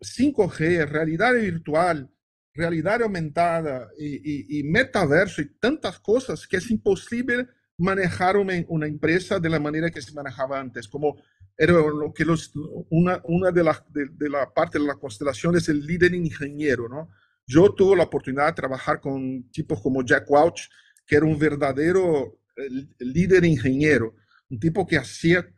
5G, 0.00 0.88
realidad 0.88 1.34
virtual, 1.34 2.10
realidad 2.54 3.02
aumentada 3.02 3.90
y, 3.98 4.56
y, 4.56 4.58
y, 4.58 4.62
metaverso 4.64 5.40
y 5.40 5.48
tantas 5.58 5.98
cosas 5.98 6.46
que 6.46 6.58
es 6.58 6.70
imposible 6.70 7.48
manejar 7.78 8.36
una, 8.36 8.54
una, 8.68 8.86
empresa 8.86 9.40
de 9.40 9.48
la 9.48 9.58
manera 9.58 9.90
que 9.90 10.02
se 10.02 10.12
manejaba 10.12 10.60
antes, 10.60 10.86
como 10.86 11.16
era 11.56 11.72
lo 11.72 12.12
que 12.12 12.24
los, 12.24 12.52
una, 12.90 13.20
una 13.24 13.50
de 13.50 13.64
las 13.64 13.82
de, 13.92 14.06
de, 14.12 14.28
la 14.28 14.52
parte 14.52 14.78
de 14.78 14.86
la 14.86 14.96
constelación 14.96 15.56
es 15.56 15.68
el 15.68 15.84
líder 15.86 16.14
ingeniero, 16.14 16.88
¿no? 16.88 17.10
Yo 17.46 17.72
tuve 17.72 17.96
la 17.96 18.04
oportunidad 18.04 18.48
de 18.48 18.52
trabajar 18.52 19.00
con 19.00 19.50
tipos 19.50 19.80
como 19.80 20.04
Jack 20.04 20.30
Welch, 20.30 20.68
que 21.06 21.16
era 21.16 21.26
un 21.26 21.38
verdadero 21.38 22.38
líder 22.98 23.44
ingeniero 23.44 24.14
un 24.52 24.60
tipo 24.60 24.86
que 24.86 24.98
hacía, 24.98 25.48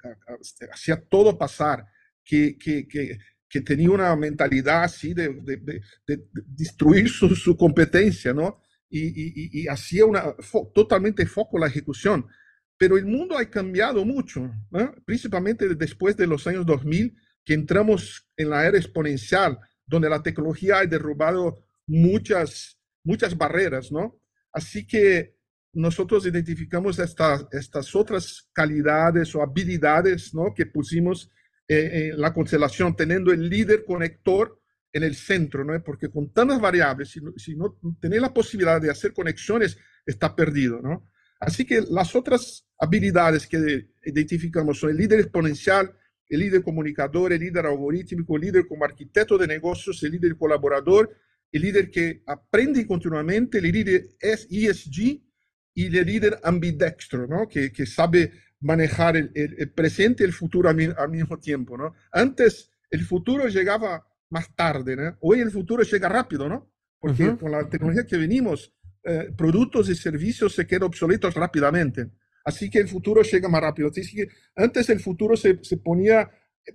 hacía 0.72 1.04
todo 1.10 1.36
pasar, 1.36 1.84
que, 2.24 2.56
que, 2.56 2.86
que, 2.86 3.18
que 3.48 3.60
tenía 3.60 3.90
una 3.90 4.14
mentalidad 4.14 4.84
así 4.84 5.12
de, 5.12 5.28
de, 5.42 5.56
de, 5.56 5.80
de 6.06 6.24
destruir 6.46 7.08
su, 7.08 7.34
su, 7.34 7.56
competencia, 7.56 8.32
¿no? 8.32 8.62
Y, 8.88 9.00
y, 9.08 9.62
y 9.62 9.68
hacía 9.68 10.06
una, 10.06 10.32
totalmente 10.72 11.26
foco 11.26 11.58
la 11.58 11.66
ejecución. 11.66 12.24
Pero 12.78 12.96
el 12.96 13.06
mundo 13.06 13.36
ha 13.36 13.44
cambiado 13.50 14.04
mucho, 14.04 14.48
¿no? 14.70 14.94
principalmente 15.04 15.74
después 15.74 16.16
de 16.16 16.28
los 16.28 16.46
años 16.46 16.64
2000, 16.64 17.16
que 17.44 17.54
entramos 17.54 18.28
en 18.36 18.50
la 18.50 18.64
era 18.64 18.78
exponencial, 18.78 19.58
donde 19.84 20.08
la 20.08 20.22
tecnología 20.22 20.78
ha 20.78 20.86
derrubado 20.86 21.64
muchas, 21.86 22.78
muchas 23.02 23.36
barreras, 23.36 23.90
¿no? 23.90 24.20
Así 24.52 24.86
que 24.86 25.34
nosotros 25.74 26.26
identificamos 26.26 26.98
esta, 26.98 27.48
estas 27.52 27.94
otras 27.94 28.48
calidades 28.52 29.34
o 29.34 29.42
habilidades 29.42 30.34
¿no? 30.34 30.54
que 30.54 30.66
pusimos 30.66 31.30
eh, 31.68 32.10
en 32.12 32.20
la 32.20 32.32
constelación, 32.32 32.94
teniendo 32.94 33.32
el 33.32 33.48
líder 33.48 33.84
conector 33.84 34.60
en 34.92 35.02
el 35.02 35.14
centro, 35.14 35.64
¿no? 35.64 35.82
porque 35.82 36.08
con 36.08 36.32
tantas 36.32 36.60
variables, 36.60 37.10
si 37.10 37.20
si 37.36 37.56
no 37.56 37.78
tenés 38.00 38.20
la 38.20 38.32
posibilidad 38.32 38.80
de 38.80 38.90
hacer 38.90 39.12
conexiones, 39.12 39.76
está 40.06 40.34
perdido. 40.34 40.80
¿no? 40.80 41.10
Así 41.40 41.64
que 41.64 41.82
las 41.90 42.14
otras 42.14 42.66
habilidades 42.78 43.46
que 43.46 43.88
identificamos 44.04 44.78
son 44.78 44.90
el 44.90 44.96
líder 44.96 45.20
exponencial, 45.20 45.92
el 46.28 46.40
líder 46.40 46.62
comunicador, 46.62 47.32
el 47.32 47.40
líder 47.40 47.66
algorítmico, 47.66 48.36
el 48.36 48.42
líder 48.42 48.66
como 48.66 48.84
arquitecto 48.84 49.36
de 49.36 49.46
negocios, 49.46 50.02
el 50.02 50.12
líder 50.12 50.36
colaborador, 50.36 51.10
el 51.52 51.62
líder 51.62 51.90
que 51.90 52.22
aprende 52.26 52.86
continuamente, 52.86 53.58
el 53.58 53.64
líder 53.64 54.08
ESG, 54.20 55.20
y 55.74 55.96
el 55.96 56.06
líder 56.06 56.40
ambidextro, 56.42 57.26
¿no? 57.26 57.48
que, 57.48 57.72
que 57.72 57.84
sabe 57.84 58.32
manejar 58.60 59.16
el, 59.16 59.30
el, 59.34 59.56
el, 59.58 59.70
presente 59.70 60.22
y 60.22 60.26
el 60.26 60.32
futuro 60.32 60.68
al, 60.68 60.94
al, 60.96 61.10
mismo 61.10 61.38
tiempo. 61.38 61.76
¿no? 61.76 61.94
Antes 62.12 62.70
el 62.90 63.04
futuro 63.04 63.48
llegaba 63.48 64.06
más 64.30 64.54
tarde, 64.54 64.96
¿no? 64.96 65.16
hoy 65.20 65.40
el 65.40 65.50
futuro 65.50 65.82
llega 65.82 66.08
rápido, 66.08 66.48
¿no? 66.48 66.70
porque 66.98 67.24
uh 67.24 67.32
-huh. 67.32 67.38
con 67.38 67.52
la 67.52 67.68
tecnología 67.68 68.06
que 68.06 68.16
venimos, 68.16 68.72
eh, 69.02 69.30
productos 69.36 69.90
y 69.90 69.94
servicios 69.94 70.54
se 70.54 70.66
quedan 70.66 70.84
obsoletos 70.84 71.34
rápidamente. 71.34 72.08
Así 72.44 72.70
que 72.70 72.78
el 72.78 72.88
futuro 72.88 73.22
llega 73.22 73.48
más 73.48 73.60
rápido. 73.60 73.88
Así 73.88 74.16
que 74.16 74.28
antes 74.54 74.88
el 74.88 75.00
futuro 75.00 75.36
se, 75.36 75.58
se 75.62 75.76
ponía 75.76 76.30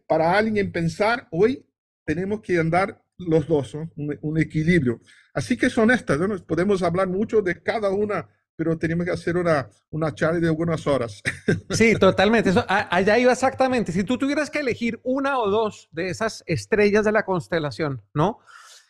para 0.07 0.37
alguien 0.37 0.71
pensar, 0.71 1.27
hoy 1.31 1.65
tenemos 2.05 2.41
que 2.41 2.59
andar 2.59 3.03
los 3.17 3.47
dos, 3.47 3.75
¿no? 3.75 3.91
un, 3.95 4.17
un, 4.21 4.39
equilibrio. 4.39 5.01
Así 5.33 5.57
que 5.57 5.69
son 5.69 5.91
estas, 5.91 6.19
¿no? 6.19 6.37
podemos 6.45 6.83
hablar 6.83 7.07
mucho 7.07 7.41
de 7.41 7.61
cada 7.61 7.89
una 7.89 8.29
pero 8.59 8.77
teníamos 8.77 9.05
que 9.05 9.13
hacer 9.13 9.37
una, 9.37 9.69
una 9.89 10.13
charla 10.13 10.41
de 10.41 10.47
algunas 10.47 10.85
horas. 10.85 11.23
Sí, 11.69 11.95
totalmente. 11.95 12.49
Eso, 12.49 12.65
allá 12.67 13.17
iba 13.17 13.31
exactamente. 13.31 13.93
Si 13.93 14.03
tú 14.03 14.17
tuvieras 14.17 14.49
que 14.49 14.59
elegir 14.59 14.99
una 15.03 15.39
o 15.39 15.49
dos 15.49 15.87
de 15.93 16.09
esas 16.09 16.43
estrellas 16.45 17.05
de 17.05 17.13
la 17.13 17.23
constelación, 17.23 18.01
¿no? 18.13 18.39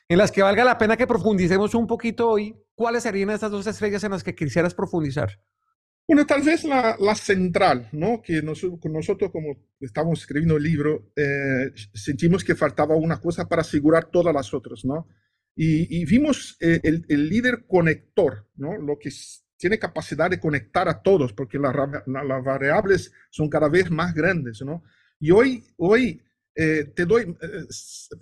En 0.07 0.17
las 0.17 0.31
que 0.31 0.41
valga 0.41 0.63
la 0.63 0.79
pena 0.79 0.97
que 0.97 1.05
profundicemos 1.05 1.75
un 1.75 1.85
poquito 1.85 2.29
hoy, 2.29 2.55
¿cuáles 2.73 3.03
serían 3.03 3.29
esas 3.29 3.51
dos 3.51 3.67
estrellas 3.67 4.03
en 4.03 4.11
las 4.11 4.23
que 4.23 4.33
quisieras 4.33 4.73
profundizar? 4.73 5.39
Bueno, 6.07 6.25
tal 6.25 6.41
vez 6.41 6.63
la, 6.63 6.97
la 6.99 7.13
central, 7.13 7.89
¿no? 7.91 8.23
Que 8.23 8.41
nosotros, 8.41 8.79
nosotros, 8.91 9.29
como 9.29 9.67
estamos 9.79 10.21
escribiendo 10.21 10.57
el 10.57 10.63
libro, 10.63 11.11
eh, 11.15 11.71
sentimos 11.93 12.43
que 12.43 12.55
faltaba 12.55 12.95
una 12.95 13.21
cosa 13.21 13.47
para 13.47 13.61
asegurar 13.61 14.05
todas 14.05 14.33
las 14.33 14.51
otras, 14.51 14.83
¿no? 14.83 15.07
Y, 15.61 15.99
y 15.99 16.05
vimos 16.05 16.55
eh, 16.61 16.79
el, 16.83 17.05
el, 17.09 17.27
líder 17.27 17.65
conector, 17.67 18.47
¿no? 18.55 18.77
Lo 18.77 18.97
que 18.97 19.11
tiene 19.59 19.77
capacidad 19.77 20.29
de 20.29 20.39
conectar 20.39 20.87
a 20.87 21.01
todos, 21.01 21.33
porque 21.33 21.59
las, 21.59 21.75
las 22.07 22.43
variables 22.43 23.11
son 23.29 23.49
cada 23.49 23.67
vez 23.67 23.91
más 23.91 24.13
grandes, 24.13 24.61
¿no? 24.61 24.83
Y 25.19 25.31
hoy, 25.31 25.65
hoy 25.75 26.21
eh, 26.55 26.85
te 26.95 27.05
doy, 27.05 27.23
eh, 27.41 27.65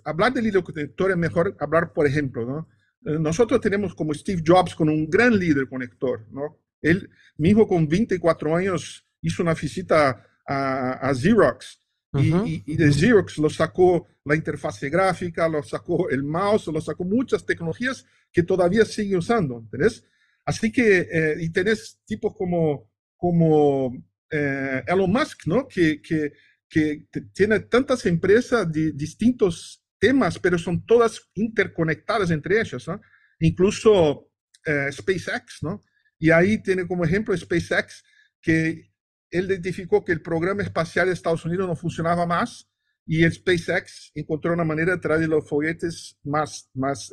hablar 0.04 0.32
del 0.32 0.48
hilo 0.48 0.64
conector 0.64 1.12
es 1.12 1.16
mejor 1.16 1.56
hablar, 1.60 1.92
por 1.92 2.08
ejemplo, 2.08 2.44
¿no? 2.44 2.68
Eh, 3.04 3.20
nosotros 3.20 3.60
tenemos 3.60 3.94
como 3.94 4.12
Steve 4.12 4.42
Jobs 4.44 4.74
con 4.74 4.88
un 4.88 5.08
gran 5.08 5.38
líder 5.38 5.68
conector, 5.68 6.26
¿no? 6.32 6.58
Él 6.82 7.08
mismo 7.36 7.68
con 7.68 7.86
24 7.86 8.56
años 8.56 9.06
hizo 9.22 9.44
una 9.44 9.54
visita 9.54 10.24
a, 10.44 11.12
Xerox 11.14 11.78
y, 12.14 12.62
y, 12.72 12.76
de 12.76 12.90
Xerox 12.90 13.38
lo 13.38 13.50
sacó 13.50 14.08
la 14.24 14.34
interfase 14.34 14.88
gráfica, 14.88 15.48
lo 15.48 15.62
sacó 15.62 16.08
el 16.08 16.24
mouse, 16.24 16.66
lo 16.68 16.80
sacó 16.80 17.04
muchas 17.04 17.44
tecnologías 17.44 18.04
que 18.32 18.42
todavía 18.42 18.84
sigue 18.84 19.16
usando, 19.16 19.58
¿entendés? 19.58 20.04
Así 20.48 20.72
que, 20.72 21.36
y 21.40 21.50
tenés 21.50 22.00
tipos 22.06 22.34
como, 22.36 22.90
como 23.16 23.92
Elon 24.30 25.12
Musk, 25.12 25.46
¿no? 25.46 25.68
Que, 25.68 26.00
que 26.00 26.32
que 26.68 27.06
tiene 27.32 27.60
tantas 27.60 28.04
empresas 28.06 28.70
de 28.70 28.92
distintos 28.92 29.82
temas, 29.98 30.38
pero 30.38 30.58
son 30.58 30.84
todas 30.84 31.20
interconectadas 31.34 32.30
entre 32.30 32.60
ellas, 32.60 32.86
¿no? 32.86 33.00
Incluso 33.40 34.30
eh, 34.64 34.92
SpaceX, 34.92 35.62
¿no? 35.62 35.82
Y 36.18 36.30
ahí 36.30 36.62
tiene 36.62 36.86
como 36.86 37.04
ejemplo 37.04 37.36
SpaceX, 37.36 38.04
que 38.40 38.92
él 39.30 39.46
identificó 39.46 40.04
que 40.04 40.12
el 40.12 40.20
programa 40.20 40.62
espacial 40.62 41.06
de 41.06 41.14
Estados 41.14 41.44
Unidos 41.44 41.66
no 41.66 41.76
funcionaba 41.76 42.26
más 42.26 42.68
y 43.06 43.24
el 43.24 43.32
SpaceX 43.32 44.12
encontró 44.14 44.52
una 44.52 44.64
manera 44.64 44.92
de 44.92 45.00
traer 45.00 45.28
los 45.28 45.48
foguetes 45.48 46.18
más, 46.22 46.70
más 46.74 47.10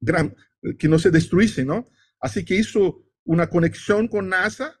gran, 0.00 0.36
que 0.78 0.88
no 0.88 0.98
se 0.98 1.10
destruyesen, 1.10 1.66
¿no? 1.68 1.88
Así 2.20 2.44
que 2.44 2.56
hizo 2.56 3.04
una 3.24 3.48
conexión 3.48 4.08
con 4.08 4.28
NASA 4.28 4.78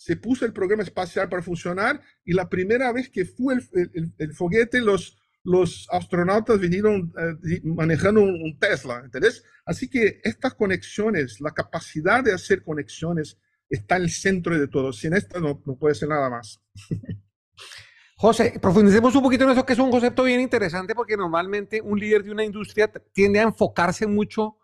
se 0.00 0.16
puso 0.16 0.46
el 0.46 0.54
programa 0.54 0.82
espacial 0.82 1.28
para 1.28 1.42
funcionar 1.42 2.00
y 2.24 2.32
la 2.32 2.48
primera 2.48 2.90
vez 2.90 3.10
que 3.10 3.26
fue 3.26 3.56
el, 3.74 4.14
el, 4.16 4.32
foguete, 4.32 4.80
los, 4.80 5.18
los 5.44 5.86
astronautas 5.90 6.58
vinieron 6.58 7.12
eh, 7.18 7.60
manejando 7.64 8.22
un, 8.22 8.58
Tesla, 8.58 9.02
¿entendés? 9.04 9.44
Así 9.66 9.90
que 9.90 10.22
estas 10.24 10.54
conexiones, 10.54 11.38
la 11.42 11.50
capacidad 11.50 12.24
de 12.24 12.32
hacer 12.32 12.64
conexiones 12.64 13.36
está 13.68 13.96
en 13.96 14.04
el 14.04 14.10
centro 14.10 14.58
de 14.58 14.68
todo. 14.68 14.90
Sin 14.94 15.12
esto 15.12 15.38
no, 15.38 15.62
no 15.66 15.76
puede 15.76 15.94
ser 15.94 16.08
nada 16.08 16.30
más. 16.30 16.62
José, 18.16 18.58
profundicemos 18.60 19.14
un 19.14 19.22
poquito 19.22 19.44
en 19.44 19.50
eso, 19.50 19.66
que 19.66 19.74
es 19.74 19.78
un 19.78 19.90
concepto 19.90 20.24
bien 20.24 20.40
interesante, 20.40 20.94
porque 20.94 21.18
normalmente 21.18 21.82
un 21.82 22.00
líder 22.00 22.22
de 22.24 22.30
una 22.30 22.44
industria 22.44 22.90
tiende 23.12 23.40
a 23.40 23.42
enfocarse 23.42 24.06
mucho, 24.06 24.56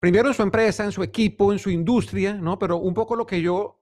primero 0.00 0.28
en 0.28 0.34
su 0.34 0.42
empresa, 0.42 0.84
en 0.84 0.92
su 0.92 1.02
equipo, 1.02 1.52
en 1.52 1.58
su 1.58 1.70
industria, 1.70 2.34
¿no? 2.34 2.58
Pero 2.58 2.78
un 2.78 2.94
poco 2.94 3.14
lo 3.14 3.26
que 3.26 3.40
yo 3.40 3.80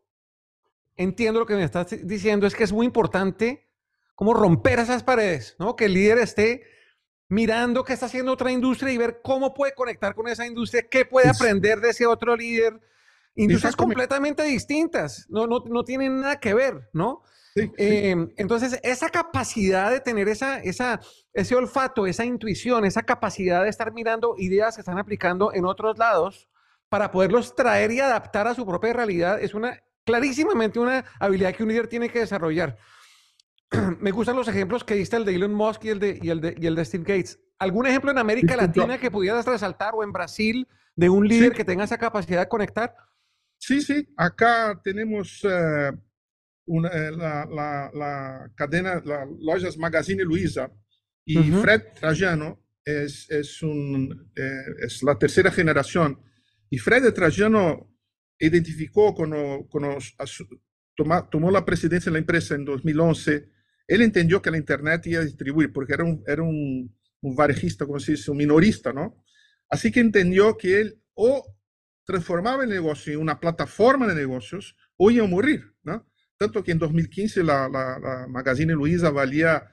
entiendo 0.96 1.40
lo 1.40 1.46
que 1.46 1.54
me 1.54 1.62
estás 1.62 1.87
diciendo, 2.06 2.46
es 2.46 2.54
que 2.54 2.64
es 2.64 2.72
muy 2.72 2.84
importante 2.84 3.68
cómo 4.16 4.34
romper 4.34 4.80
esas 4.80 5.04
paredes, 5.04 5.54
¿no? 5.58 5.76
Que 5.76 5.87
el 5.87 5.94
líder 5.94 6.18
esté 6.18 6.64
mirando 7.28 7.84
qué 7.84 7.92
está 7.92 8.06
haciendo 8.06 8.32
otra 8.32 8.50
industria 8.50 8.92
y 8.92 8.98
ver 8.98 9.20
cómo 9.22 9.54
puede 9.54 9.75
conectar 9.75 10.14
con 10.14 10.28
esa 10.28 10.44
industria, 10.44 10.88
qué 10.90 11.04
puede 11.04 11.28
aprender 11.28 11.80
de 11.80 11.90
ese 11.90 12.04
otro 12.04 12.37
líder. 12.37 12.80
Industrias 13.37 13.76
completamente 13.76 14.42
distintas, 14.42 15.26
no, 15.28 15.46
no, 15.46 15.60
no 15.60 15.84
tienen 15.84 16.20
nada 16.20 16.40
que 16.40 16.54
ver, 16.54 16.90
¿no? 16.92 17.22
Eh, 17.76 18.14
entonces, 18.36 18.78
esa 18.82 19.08
capacidad 19.08 19.90
de 19.90 20.00
tener 20.00 20.28
esa, 20.28 20.58
esa, 20.60 21.00
ese 21.32 21.54
olfato, 21.54 22.06
esa 22.06 22.24
intuición, 22.24 22.84
esa 22.84 23.02
capacidad 23.02 23.62
de 23.62 23.70
estar 23.70 23.92
mirando 23.92 24.34
ideas 24.38 24.74
que 24.74 24.80
están 24.80 24.98
aplicando 24.98 25.52
en 25.52 25.64
otros 25.64 25.98
lados 25.98 26.48
para 26.88 27.10
poderlos 27.10 27.54
traer 27.54 27.90
y 27.92 28.00
adaptar 28.00 28.46
a 28.46 28.54
su 28.54 28.66
propia 28.66 28.92
realidad 28.92 29.40
es 29.42 29.54
una 29.54 29.78
clarísimamente 30.04 30.78
una 30.78 31.04
habilidad 31.20 31.54
que 31.54 31.62
un 31.62 31.68
líder 31.68 31.86
tiene 31.86 32.08
que 32.08 32.20
desarrollar. 32.20 32.78
Me 34.00 34.10
gustan 34.10 34.36
los 34.36 34.48
ejemplos 34.48 34.82
que 34.82 34.94
diste 34.94 35.16
el 35.16 35.26
de 35.26 35.34
Elon 35.34 35.52
Musk 35.52 35.84
y 35.84 35.90
el 35.90 35.98
de, 35.98 36.18
y 36.22 36.30
el 36.30 36.40
de, 36.40 36.54
y 36.58 36.66
el 36.66 36.74
de 36.74 36.84
Steve 36.84 37.04
Gates. 37.04 37.38
¿Algún 37.58 37.86
ejemplo 37.86 38.10
en 38.10 38.16
América 38.16 38.56
Latina 38.56 38.98
que 38.98 39.11
pudieras 39.11 39.44
resaltar 39.44 39.94
o 39.94 40.02
en 40.02 40.12
Brasil 40.12 40.66
de 40.96 41.11
un 41.11 41.28
líder 41.28 41.52
que 41.52 41.64
tenga 41.64 41.85
esa 41.85 41.98
capacidad 41.98 42.40
de 42.40 42.48
conectar? 42.48 42.94
Sí, 43.59 43.83
sí. 43.83 44.09
Acá 44.16 44.80
tenemos 44.83 45.44
eh, 45.44 45.92
una, 46.68 46.88
eh, 46.88 47.11
la, 47.11 47.46
la, 47.46 47.90
la, 47.94 48.52
cadena, 48.54 49.02
las 49.04 49.28
lojas 49.40 49.76
Magazine 49.76 50.22
Luiza 50.22 50.70
y 51.24 51.37
Fred 51.37 51.83
Trajano 51.98 52.64
es, 52.85 53.28
es, 53.31 53.62
un, 53.62 54.31
eh, 54.35 54.85
es 54.87 55.02
la 55.02 55.18
tercera 55.18 55.50
generación. 55.50 56.20
Y 56.70 56.78
Fred 56.78 57.12
Trajano 57.12 57.94
identificó 58.38 59.14
cuando, 59.14 59.66
cuando 59.68 59.98
tomó 61.31 61.50
la 61.50 61.64
presidencia 61.64 62.11
de 62.11 62.14
la 62.14 62.20
empresa 62.20 62.54
en 62.54 62.64
2011, 62.64 63.48
él 63.88 64.02
entendió 64.02 64.40
que 64.40 64.50
la 64.50 64.59
Internet 64.59 65.07
iba 65.07 65.20
a 65.20 65.24
distribuir, 65.24 65.72
porque 65.72 65.94
era 65.94 66.04
un, 66.04 66.22
era 66.26 66.42
un, 66.42 66.94
un 67.22 67.37
varejista, 67.37 67.87
como 67.87 67.98
se 67.98 68.12
dice, 68.12 68.31
un 68.31 68.37
minorista, 68.37 68.92
¿no? 68.92 69.24
Así 69.68 69.90
que 69.90 70.00
entendió 70.00 70.57
que 70.57 70.81
él 70.81 71.02
o 71.14 71.44
transformaba 72.04 72.64
el 72.64 72.70
negocio 72.70 73.12
en 73.12 73.20
una 73.20 73.38
plataforma 73.38 74.07
de 74.07 74.14
negocios 74.14 74.76
o 74.96 75.11
iba 75.11 75.24
a 75.24 75.28
morir. 75.28 75.74
Tanto 76.38 76.62
que 76.62 76.72
en 76.72 76.79
2015 76.79 77.42
la, 77.42 77.68
la, 77.68 78.27
Magazine 78.29 78.72
Luiza 78.72 79.11
valía 79.11 79.68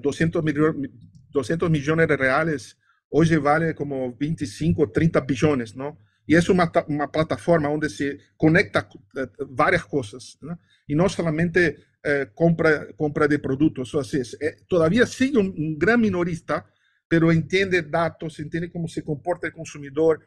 200, 0.00 0.42
millones, 0.42 0.90
200 1.30 1.70
millones 1.70 2.08
de 2.08 2.16
reales, 2.16 2.78
hoy 3.10 3.36
vale 3.36 3.74
como 3.74 4.16
25 4.16 4.82
o 4.82 4.90
30 4.90 5.20
billones, 5.20 5.76
¿no? 5.76 5.98
Y 6.26 6.36
es 6.36 6.48
una, 6.48 6.70
una 6.88 7.10
plataforma 7.10 7.68
donde 7.68 7.88
se 7.88 8.18
conecta 8.36 8.88
eh, 9.16 9.26
varias 9.48 9.84
cosas, 9.84 10.38
¿no? 10.40 10.58
y 10.88 10.94
no 10.94 11.08
solamente 11.08 11.76
eh, 12.02 12.28
compra, 12.34 12.88
compra 12.96 13.28
de 13.28 13.38
productos. 13.38 13.94
O 13.94 14.00
así 14.00 14.18
es. 14.18 14.36
Eh, 14.40 14.56
todavía 14.66 15.06
sigue 15.06 15.38
un, 15.38 15.78
gran 15.78 16.00
minorista, 16.00 16.66
pero 17.06 17.30
entiende 17.30 17.82
datos, 17.82 18.40
entiende 18.40 18.72
cómo 18.72 18.88
se 18.88 19.04
comporta 19.04 19.46
el 19.46 19.52
consumidor, 19.52 20.20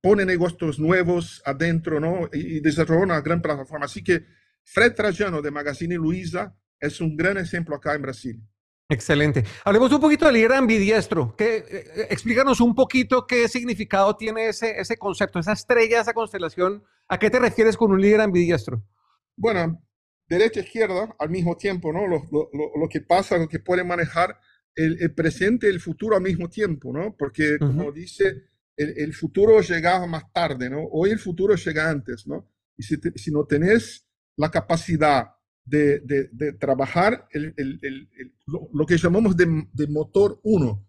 pone 0.00 0.24
negocios 0.24 0.78
nuevos 0.78 1.42
adentro 1.44 2.00
¿no? 2.00 2.28
y, 2.32 2.56
y 2.56 2.60
desarrolla 2.60 3.04
una 3.04 3.20
gran 3.20 3.42
plataforma. 3.42 3.86
Así 3.86 4.02
que 4.02 4.24
Fred 4.64 4.94
Trajano 4.94 5.42
de 5.42 5.50
Magazine 5.50 5.94
Luiza 5.96 6.56
es 6.78 7.00
un 7.00 7.16
gran 7.16 7.38
ejemplo 7.38 7.76
acá 7.76 7.94
en 7.94 8.02
Brasil. 8.02 8.42
Excelente. 8.88 9.44
Hablemos 9.64 9.92
un 9.92 10.00
poquito 10.00 10.24
del 10.26 10.34
líder 10.34 10.52
ambidiestro. 10.54 11.34
¿Qué, 11.38 11.58
eh, 11.58 12.06
explícanos 12.10 12.60
un 12.60 12.74
poquito 12.74 13.24
qué 13.24 13.46
significado 13.48 14.16
tiene 14.16 14.48
ese, 14.48 14.80
ese 14.80 14.96
concepto, 14.96 15.38
esa 15.38 15.52
estrella, 15.52 16.00
esa 16.00 16.12
constelación. 16.12 16.82
¿A 17.08 17.18
qué 17.18 17.30
te 17.30 17.38
refieres 17.38 17.76
con 17.76 17.92
un 17.92 18.00
líder 18.00 18.20
ambidiestro? 18.20 18.82
Bueno, 19.36 19.80
derecha 20.28 20.58
e 20.58 20.64
izquierda 20.64 21.14
al 21.20 21.30
mismo 21.30 21.56
tiempo, 21.56 21.92
¿no? 21.92 22.08
Lo, 22.08 22.28
lo, 22.32 22.50
lo 22.52 22.88
que 22.88 23.00
pasa, 23.00 23.38
lo 23.38 23.48
que 23.48 23.60
puede 23.60 23.84
manejar 23.84 24.36
el, 24.74 25.14
presente 25.14 25.68
y 25.68 25.70
el 25.70 25.80
futuro 25.80 26.16
al 26.16 26.22
mismo 26.22 26.48
tiempo, 26.48 26.92
¿no? 26.92 27.14
Porque, 27.16 27.58
como 27.58 27.92
dice, 27.92 28.49
el, 28.76 28.94
el, 28.96 29.12
futuro 29.14 29.60
llega 29.60 30.06
más 30.06 30.32
tarde, 30.32 30.70
¿no? 30.70 30.84
Hoy 30.92 31.10
el 31.10 31.18
futuro 31.18 31.54
llega 31.54 31.90
antes, 31.90 32.26
¿no? 32.26 32.48
Y 32.76 32.82
si, 32.82 32.96
si 33.16 33.30
no 33.30 33.44
tenés 33.44 34.06
la 34.36 34.50
capacidad 34.50 35.30
de, 35.64 36.56
trabajar 36.58 37.28
el, 37.30 37.54
lo, 38.46 38.86
que 38.86 38.96
llamamos 38.96 39.36
de, 39.36 39.86
motor 39.88 40.40
1. 40.42 40.86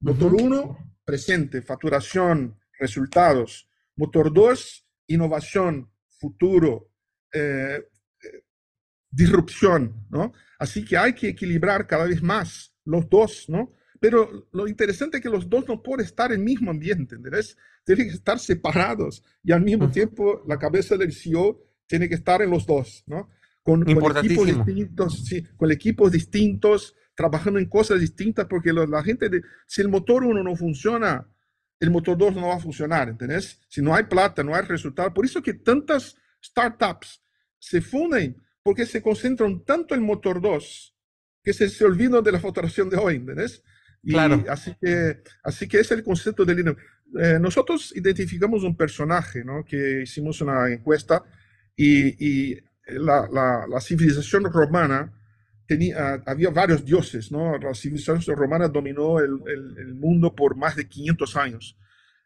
Motor 0.00 0.34
1, 0.34 0.96
presente, 1.04 1.62
facturación, 1.62 2.58
resultados. 2.78 3.68
Motor 3.96 4.32
2, 4.32 4.86
innovación, 5.08 5.90
futuro, 6.18 6.92
eh, 7.32 7.82
eh, 8.22 8.44
disrupción, 9.10 10.06
¿no? 10.10 10.32
Así 10.58 10.84
que 10.84 10.96
hay 10.96 11.14
que 11.14 11.28
equilibrar 11.28 11.86
cada 11.86 12.06
vez 12.06 12.22
más 12.22 12.74
los 12.84 13.08
dos, 13.08 13.48
¿no? 13.48 13.72
Pero 14.00 14.48
lo 14.52 14.66
interesante 14.66 15.18
es 15.18 15.22
que 15.22 15.28
los 15.28 15.48
dos 15.48 15.68
no 15.68 15.82
pueden 15.82 16.06
estar 16.06 16.32
en 16.32 16.40
el 16.40 16.44
mismo 16.44 16.70
ambiente, 16.70 17.14
¿entendés? 17.14 17.56
Tienen 17.84 18.08
que 18.08 18.14
estar 18.14 18.38
separados 18.38 19.22
y 19.44 19.52
al 19.52 19.60
mismo 19.60 19.90
tiempo 19.90 20.42
la 20.48 20.58
cabeza 20.58 20.96
del 20.96 21.12
CEO 21.12 21.62
tiene 21.86 22.08
que 22.08 22.14
estar 22.16 22.40
en 22.40 22.50
los 22.50 22.66
dos, 22.66 23.04
¿no? 23.06 23.28
con, 23.62 23.82
equipos 23.82 24.22
distintos, 24.66 25.24
sí, 25.24 25.42
con 25.56 25.70
equipos 25.70 26.12
distintos, 26.12 26.96
trabajando 27.14 27.58
en 27.58 27.66
cosas 27.66 28.00
distintas, 28.00 28.46
porque 28.46 28.72
la 28.72 29.02
gente, 29.02 29.28
de, 29.28 29.42
si 29.66 29.82
el 29.82 29.88
motor 29.88 30.24
uno 30.24 30.42
no 30.42 30.56
funciona, 30.56 31.28
el 31.78 31.90
motor 31.90 32.16
2 32.18 32.34
no 32.34 32.48
va 32.48 32.56
a 32.56 32.60
funcionar, 32.60 33.08
¿entendés? 33.08 33.60
Si 33.68 33.80
no 33.80 33.94
hay 33.94 34.04
plata, 34.04 34.42
no 34.42 34.54
hay 34.54 34.62
resultado. 34.62 35.14
Por 35.14 35.24
eso 35.24 35.42
que 35.42 35.54
tantas 35.54 36.14
startups 36.42 37.22
se 37.58 37.80
funden, 37.80 38.36
porque 38.62 38.84
se 38.84 39.00
concentran 39.00 39.64
tanto 39.64 39.94
en 39.94 40.02
motor 40.02 40.40
2 40.40 40.94
que 41.42 41.54
se, 41.54 41.70
se 41.70 41.84
olvidan 41.84 42.22
de 42.22 42.32
la 42.32 42.40
facturación 42.40 42.90
de 42.90 42.98
hoy, 42.98 43.16
¿entendés? 43.16 43.62
Y 44.02 44.12
claro. 44.12 44.44
Así 44.48 44.74
que, 44.80 45.22
así 45.42 45.68
que 45.68 45.80
es 45.80 45.90
el 45.90 46.02
concepto 46.02 46.44
del 46.44 46.56
dinero. 46.56 46.76
Eh, 47.18 47.38
nosotros 47.40 47.92
identificamos 47.96 48.62
un 48.62 48.76
personaje, 48.76 49.44
¿no? 49.44 49.64
Que 49.64 50.02
hicimos 50.02 50.40
una 50.40 50.70
encuesta 50.70 51.22
y, 51.76 52.52
y 52.52 52.60
la, 52.86 53.28
la, 53.68 53.80
civilización 53.80 54.44
romana 54.44 55.12
tenía, 55.66 56.22
había 56.26 56.50
varios 56.50 56.84
dioses, 56.84 57.30
¿no? 57.32 57.58
La 57.58 57.74
civilización 57.74 58.36
romana 58.36 58.68
dominó 58.68 59.18
el, 59.18 59.38
el, 59.46 59.94
mundo 59.94 60.34
por 60.34 60.56
más 60.56 60.76
de 60.76 60.88
500 60.88 61.36
años. 61.36 61.76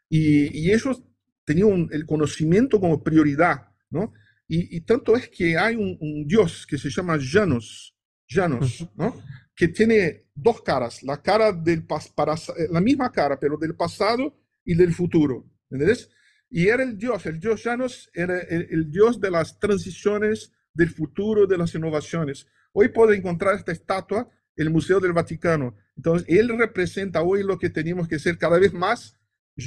Y, 0.09 0.55
y 0.57 0.71
ellos 0.71 1.01
tenían 1.43 1.89
el 1.91 2.05
conocimiento 2.05 2.79
como 2.79 3.03
prioridad, 3.03 3.69
¿no? 3.89 4.13
Y, 4.47 4.77
y 4.77 4.81
tanto 4.81 5.15
es 5.15 5.29
que 5.29 5.57
hay 5.57 5.75
un, 5.75 5.97
un, 5.99 6.27
dios 6.27 6.67
que 6.67 6.77
se 6.77 6.89
llama 6.89 7.17
Janus, 7.19 7.95
Janus, 8.27 8.87
¿no? 8.95 9.19
Que 9.55 9.69
tiene 9.69 10.27
dos 10.35 10.61
caras, 10.61 11.01
la 11.03 11.21
cara 11.21 11.53
del 11.53 11.85
para, 11.85 12.33
eh, 12.33 12.67
la 12.69 12.81
misma 12.81 13.11
cara, 13.11 13.39
pero 13.39 13.57
del 13.57 13.75
pasado 13.75 14.37
y 14.65 14.75
del 14.75 14.93
futuro, 14.93 15.45
¿entendés? 15.69 16.09
Y 16.49 16.67
era 16.67 16.83
el 16.83 16.97
Dios, 16.97 17.25
el 17.25 17.39
Dios 17.39 17.63
Janus 17.63 18.09
era 18.13 18.39
el, 18.39 18.91
Dios 18.91 19.19
de 19.19 19.31
las 19.31 19.59
transiciones, 19.59 20.51
del 20.73 20.89
futuro, 20.89 21.47
de 21.47 21.57
las 21.57 21.73
innovaciones. 21.73 22.47
Hoy 22.73 22.89
puedo 22.89 23.13
encontrar 23.13 23.55
esta 23.55 23.71
estatua 23.71 24.29
en 24.55 24.67
el 24.67 24.73
Museo 24.73 24.99
del 24.99 25.13
Vaticano. 25.13 25.75
Entonces, 25.95 26.27
él 26.29 26.49
representa 26.57 27.23
hoy 27.23 27.43
lo 27.43 27.57
que 27.57 27.69
tenemos 27.69 28.07
que 28.07 28.19
ser 28.19 28.37
cada 28.37 28.59
vez 28.59 28.73
más 28.73 29.17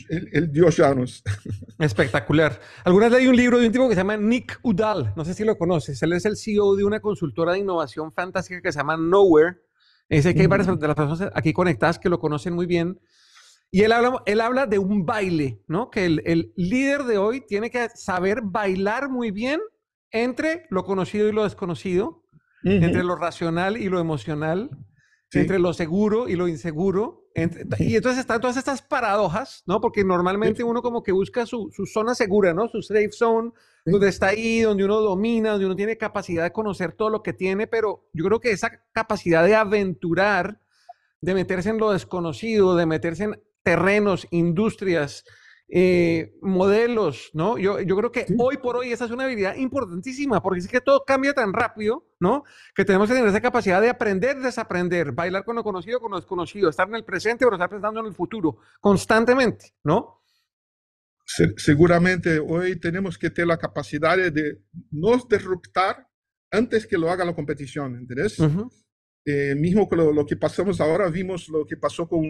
el, 0.08 0.52
Dios 0.52 0.76
Janus. 0.76 1.22
Espectacular. 1.78 2.60
Algunas 2.84 3.10
leí 3.10 3.26
un 3.26 3.36
libro 3.36 3.58
de 3.58 3.66
un 3.66 3.72
tipo 3.72 3.88
que 3.88 3.94
se 3.94 4.00
llama 4.00 4.16
Nick 4.16 4.60
Udall, 4.62 5.12
no 5.16 5.24
sé 5.24 5.34
si 5.34 5.44
lo 5.44 5.56
conoces. 5.56 6.02
Él 6.02 6.12
es 6.12 6.26
el 6.26 6.36
CEO 6.36 6.76
de 6.76 6.84
una 6.84 7.00
consultora 7.00 7.52
de 7.52 7.60
innovación 7.60 8.12
fantástica 8.12 8.60
que 8.60 8.72
se 8.72 8.78
llama 8.78 8.96
Nowhere. 8.96 9.56
Dice 10.08 10.34
que 10.34 10.40
hay 10.40 10.46
varias 10.46 10.78
de 10.78 10.86
las 10.86 10.96
personas 10.96 11.30
aquí 11.34 11.52
conectadas 11.52 11.98
que 11.98 12.08
lo 12.08 12.18
conocen 12.18 12.54
muy 12.54 12.66
bien. 12.66 12.98
Y 13.70 13.82
él 13.82 13.92
habla, 13.92 14.22
él 14.24 14.40
habla 14.40 14.66
de 14.66 14.78
un 14.78 15.04
baile, 15.04 15.60
¿no? 15.66 15.90
Que 15.90 16.06
el, 16.06 16.22
el 16.24 16.52
líder 16.56 17.04
de 17.04 17.18
hoy 17.18 17.42
tiene 17.46 17.70
que 17.70 17.88
saber 17.94 18.40
bailar 18.42 19.10
muy 19.10 19.30
bien 19.30 19.60
entre 20.10 20.66
lo 20.70 20.84
conocido 20.84 21.28
y 21.28 21.32
lo 21.32 21.44
desconocido, 21.44 22.24
entre 22.64 23.04
lo 23.04 23.14
racional 23.16 23.76
y 23.76 23.88
lo 23.88 24.00
emocional, 24.00 24.70
entre 25.32 25.58
lo 25.58 25.72
seguro 25.72 26.28
y 26.28 26.36
lo 26.36 26.48
inseguro. 26.48 27.30
y 27.78 27.96
entonces 27.96 28.20
están 28.20 28.40
todas 28.40 28.56
estas 28.56 28.82
paradojas, 28.82 29.62
¿no? 29.66 29.80
Porque 29.80 30.04
normalmente 30.04 30.64
uno 30.64 30.82
como 30.82 31.02
que 31.02 31.12
busca 31.12 31.46
su, 31.46 31.70
su, 31.72 31.86
zona 31.86 32.14
segura, 32.14 32.54
¿no? 32.54 32.68
Su 32.68 32.82
safe 32.82 33.12
zone, 33.12 33.52
donde 33.84 34.08
está 34.08 34.28
ahí, 34.28 34.60
donde 34.60 34.84
uno 34.84 35.00
domina, 35.00 35.50
donde 35.50 35.66
uno 35.66 35.76
tiene 35.76 35.96
capacidad 35.96 36.44
de 36.44 36.52
conocer 36.52 36.92
todo 36.92 37.10
lo 37.10 37.22
que 37.22 37.32
tiene, 37.32 37.66
pero 37.66 38.08
yo 38.12 38.24
creo 38.24 38.40
que 38.40 38.50
esa 38.50 38.82
capacidad 38.92 39.44
de 39.44 39.54
aventurar, 39.54 40.60
de 41.20 41.34
meterse 41.34 41.70
en 41.70 41.78
lo 41.78 41.92
desconocido, 41.92 42.74
de 42.76 42.86
meterse 42.86 43.24
en 43.24 43.42
terrenos, 43.62 44.26
industrias, 44.30 45.24
eh, 45.70 46.34
modelos, 46.40 47.30
¿no? 47.34 47.58
Yo, 47.58 47.80
yo 47.80 47.96
creo 47.96 48.10
que 48.10 48.26
hoy 48.38 48.56
por 48.56 48.76
hoy 48.76 48.92
esa 48.92 49.04
es 49.04 49.10
una 49.10 49.24
habilidad 49.24 49.56
importantísima, 49.56 50.42
porque 50.42 50.60
es 50.60 50.68
que 50.68 50.80
todo 50.80 51.04
cambia 51.04 51.34
tan 51.34 51.52
rápido, 51.52 52.06
¿no? 52.20 52.44
Que 52.74 52.84
tenemos 52.84 53.08
que 53.08 53.14
tener 53.14 53.28
esa 53.28 53.40
capacidad 53.40 53.80
de 53.80 53.90
aprender, 53.90 54.38
desaprender, 54.38 55.12
bailar 55.12 55.44
con 55.44 55.56
lo 55.56 55.62
conocido, 55.62 56.00
con 56.00 56.10
lo 56.10 56.16
desconocido, 56.16 56.70
estar 56.70 56.88
en 56.88 56.94
el 56.94 57.04
presente, 57.04 57.44
pero 57.44 57.56
estar 57.56 57.68
pensando 57.68 58.00
en 58.00 58.06
el 58.06 58.14
futuro, 58.14 58.58
constantemente, 58.80 59.74
¿no? 59.84 60.22
Seguramente 61.58 62.38
hoy 62.38 62.80
tenemos 62.80 63.18
que 63.18 63.28
tener 63.28 63.48
la 63.48 63.58
capacidad 63.58 64.16
de 64.16 64.62
nos 64.90 65.28
disruptar 65.28 66.08
antes 66.50 66.86
que 66.86 66.96
lo 66.96 67.10
haga 67.10 67.24
la 67.24 67.34
competición, 67.34 67.96
¿entendés? 67.96 68.38
Eh, 69.26 69.54
mismo 69.54 69.86
con 69.86 69.98
lo, 69.98 70.24
que 70.24 70.36
pasamos 70.36 70.80
ahora, 70.80 71.10
vimos 71.10 71.48
lo 71.50 71.66
que 71.66 71.76
pasó 71.76 72.08
con, 72.08 72.22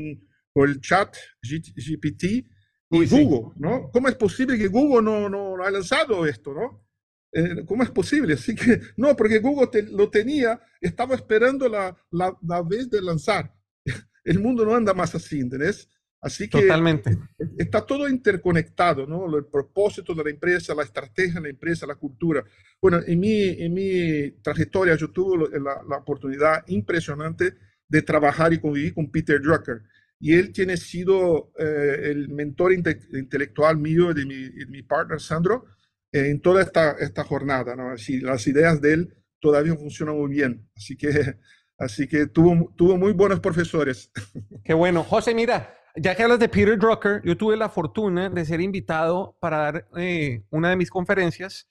con 0.52 0.68
el 0.68 0.80
chat 0.80 1.16
GPT, 1.40 2.44
y 2.90 3.06
Google, 3.06 3.52
¿no? 3.56 3.90
¿Cómo 3.90 4.08
es 4.08 4.14
posible 4.14 4.56
que 4.56 4.68
Google 4.68 5.02
no, 5.02 5.28
no, 5.28 5.62
ha 5.62 5.70
lanzado 5.70 6.26
esto, 6.26 6.54
¿no? 6.54 6.84
Eh, 7.32 7.64
¿Cómo 7.66 7.82
es 7.82 7.90
posible? 7.90 8.34
Así 8.34 8.54
que, 8.54 8.80
no, 8.96 9.14
porque 9.14 9.38
Google 9.38 9.68
lo 9.90 10.08
tenía, 10.10 10.60
estaba 10.80 11.14
esperando 11.14 11.68
la, 11.68 11.94
la, 12.10 12.36
la, 12.42 12.62
vez 12.62 12.88
de 12.88 13.02
lanzar. 13.02 13.54
El 14.24 14.40
mundo 14.40 14.64
no 14.64 14.74
anda 14.74 14.94
más 14.94 15.14
así, 15.14 15.40
¿entendés? 15.40 15.88
Así 16.20 16.48
que 16.48 16.62
Totalmente. 16.62 17.16
está 17.58 17.86
todo 17.86 18.08
interconectado, 18.08 19.06
¿no? 19.06 19.36
El 19.36 19.46
propósito 19.46 20.14
de 20.14 20.24
la 20.24 20.30
empresa, 20.30 20.74
la 20.74 20.82
estrategia 20.82 21.34
de 21.34 21.42
la 21.42 21.48
empresa, 21.50 21.86
la 21.86 21.94
cultura. 21.94 22.44
Bueno, 22.80 23.00
en 23.06 23.20
mi, 23.20 23.50
en 23.50 23.72
mi 23.72 24.30
trayectoria 24.42 24.96
yo 24.96 25.10
tuve 25.12 25.48
la, 25.60 25.80
la 25.88 25.98
oportunidad 25.98 26.64
impresionante 26.66 27.54
de 27.86 28.02
trabajar 28.02 28.52
y 28.52 28.60
convivir 28.60 28.94
con 28.94 29.10
Peter 29.10 29.40
Drucker 29.40 29.82
y 30.20 30.34
él 30.34 30.52
tiene 30.52 30.76
sido 30.76 31.52
eh, 31.58 32.10
el 32.10 32.28
mentor 32.28 32.72
intelectual 32.72 33.78
mío 33.78 34.12
de 34.12 34.26
mi, 34.26 34.50
mi 34.68 34.82
partner 34.82 35.20
Sandro 35.20 35.66
eh, 36.12 36.28
en 36.30 36.40
toda 36.40 36.62
esta, 36.62 36.92
esta 36.92 37.24
jornada. 37.24 37.76
¿no? 37.76 37.90
Así, 37.90 38.20
las 38.20 38.46
ideas 38.46 38.80
de 38.80 38.94
él 38.94 39.14
todavía 39.40 39.74
funcionan 39.76 40.16
muy 40.16 40.30
bien, 40.30 40.68
así 40.76 40.96
que, 40.96 41.08
así 41.78 42.08
que 42.08 42.26
tuvo, 42.26 42.72
tuvo 42.76 42.96
muy 42.96 43.12
buenos 43.12 43.40
profesores. 43.40 44.10
Qué 44.64 44.74
bueno. 44.74 45.04
José, 45.04 45.34
mira, 45.34 45.74
ya 45.94 46.16
que 46.16 46.24
hablas 46.24 46.40
de 46.40 46.48
Peter 46.48 46.78
Drucker, 46.78 47.22
yo 47.24 47.36
tuve 47.36 47.56
la 47.56 47.68
fortuna 47.68 48.28
de 48.28 48.44
ser 48.44 48.60
invitado 48.60 49.36
para 49.40 49.58
dar 49.58 49.88
eh, 49.96 50.42
una 50.50 50.70
de 50.70 50.76
mis 50.76 50.90
conferencias 50.90 51.68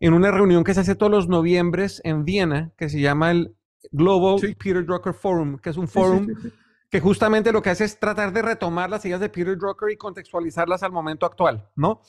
en 0.00 0.12
una 0.12 0.30
reunión 0.30 0.62
que 0.62 0.74
se 0.74 0.80
hace 0.80 0.94
todos 0.94 1.10
los 1.10 1.28
noviembres 1.28 2.02
en 2.04 2.26
Viena, 2.26 2.72
que 2.76 2.90
se 2.90 3.00
llama 3.00 3.30
el 3.30 3.56
Global 3.90 4.38
Peter 4.58 4.84
Drucker 4.84 5.14
Forum, 5.14 5.58
que 5.58 5.70
es 5.70 5.78
un 5.78 5.88
forum 5.88 6.28
que 6.90 7.00
justamente 7.00 7.52
lo 7.52 7.62
que 7.62 7.70
hace 7.70 7.84
es 7.84 7.98
tratar 7.98 8.32
de 8.32 8.42
retomar 8.42 8.90
las 8.90 9.04
ideas 9.04 9.20
de 9.20 9.28
Peter 9.28 9.56
Drucker 9.56 9.90
y 9.90 9.96
contextualizarlas 9.96 10.82
al 10.82 10.92
momento 10.92 11.26
actual, 11.26 11.68
¿no? 11.74 12.02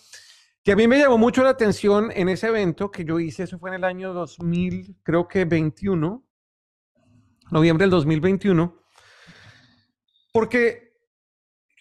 Que 0.63 0.73
a 0.73 0.75
mí 0.75 0.87
me 0.87 0.99
llamó 0.99 1.17
mucho 1.17 1.43
la 1.43 1.49
atención 1.49 2.11
en 2.13 2.29
ese 2.29 2.47
evento 2.47 2.91
que 2.91 3.05
yo 3.05 3.19
hice, 3.19 3.43
eso 3.43 3.57
fue 3.57 3.69
en 3.69 3.75
el 3.75 3.83
año 3.83 4.13
2000, 4.13 4.97
creo 5.01 5.27
que 5.27 5.45
21, 5.45 6.23
noviembre 7.51 7.83
del 7.83 7.91
2021, 7.91 8.77
porque 10.33 10.87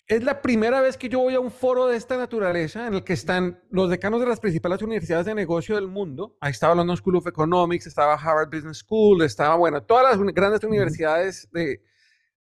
es 0.07 0.23
la 0.23 0.41
primera 0.41 0.81
vez 0.81 0.97
que 0.97 1.09
yo 1.09 1.19
voy 1.19 1.35
a 1.35 1.41
un 1.41 1.51
foro 1.51 1.87
de 1.87 1.97
esta 1.97 2.17
naturaleza 2.17 2.87
en 2.87 2.95
el 2.95 3.05
que 3.05 3.13
están 3.13 3.61
los 3.71 3.91
decanos 3.91 4.21
de 4.21 4.27
las 4.27 4.39
principales 4.39 4.81
universidades 4.81 5.27
de 5.27 5.35
negocio 5.35 5.75
del 5.75 5.89
mundo. 5.89 6.37
Ahí 6.41 6.53
estaba 6.53 6.77
London 6.77 6.97
School 6.97 7.17
of 7.17 7.27
Economics, 7.27 7.89
estaba 7.89 8.15
Harvard 8.15 8.49
Business 8.49 8.79
School, 8.79 9.23
estaba, 9.23 9.57
bueno, 9.57 9.83
todas 9.83 10.17
las 10.17 10.27
grandes 10.33 10.63
universidades 10.63 11.51
de, 11.51 11.83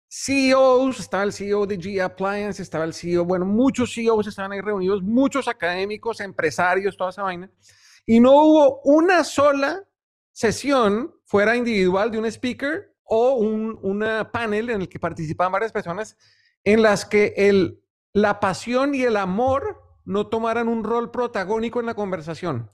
CEOs, 0.08 1.00
estaba 1.00 1.24
el 1.24 1.34
CEO 1.34 1.66
de 1.66 1.78
G 1.78 2.02
Appliance, 2.02 2.62
estaba 2.62 2.86
el 2.86 2.94
CEO, 2.94 3.26
bueno, 3.26 3.46
muchos 3.46 3.94
CEOs 3.94 4.28
estaban 4.28 4.52
ahí 4.52 4.62
reunidos, 4.62 5.02
muchos 5.02 5.48
académicos, 5.48 6.20
empresarios, 6.20 6.96
toda 6.96 7.10
esa 7.10 7.24
vaina. 7.24 7.50
Y 8.06 8.20
no 8.20 8.32
hubo 8.32 8.82
una 8.84 9.24
sola 9.24 9.84
sesión 10.32 11.14
fuera 11.26 11.56
individual 11.56 12.12
de 12.12 12.20
un 12.20 12.26
speaker 12.26 12.94
o 13.04 13.34
un 13.36 13.80
una 13.82 14.32
panel 14.32 14.70
en 14.70 14.82
el 14.82 14.90
que 14.90 15.00
participaban 15.00 15.52
varias 15.52 15.72
personas 15.72 16.18
en 16.64 16.82
las 16.82 17.06
que 17.06 17.34
el, 17.38 17.82
la 18.14 18.40
pasión 18.40 18.96
y 18.96 19.04
el 19.04 19.18
amor 19.18 19.82
no 20.04 20.28
tomaran 20.28 20.68
un 20.68 20.84
rol 20.84 21.12
protagónico 21.12 21.80
en 21.80 21.86
la 21.86 21.96
conversación. 21.96 22.72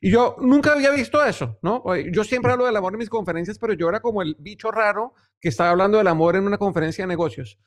Y 0.00 0.10
yo 0.10 0.36
nunca 0.40 0.72
había 0.72 0.90
visto 0.90 1.24
eso, 1.24 1.58
¿no? 1.62 1.82
Yo 2.12 2.24
siempre 2.24 2.52
hablo 2.52 2.66
del 2.66 2.76
amor 2.76 2.92
en 2.92 2.98
mis 2.98 3.08
conferencias, 3.08 3.58
pero 3.58 3.72
yo 3.72 3.88
era 3.88 4.00
como 4.00 4.22
el 4.22 4.36
bicho 4.38 4.70
raro 4.70 5.14
que 5.40 5.48
estaba 5.48 5.70
hablando 5.70 5.98
del 5.98 6.06
amor 6.06 6.36
en 6.36 6.46
una 6.46 6.58
conferencia 6.58 7.04
de 7.04 7.08
negocios. 7.08 7.58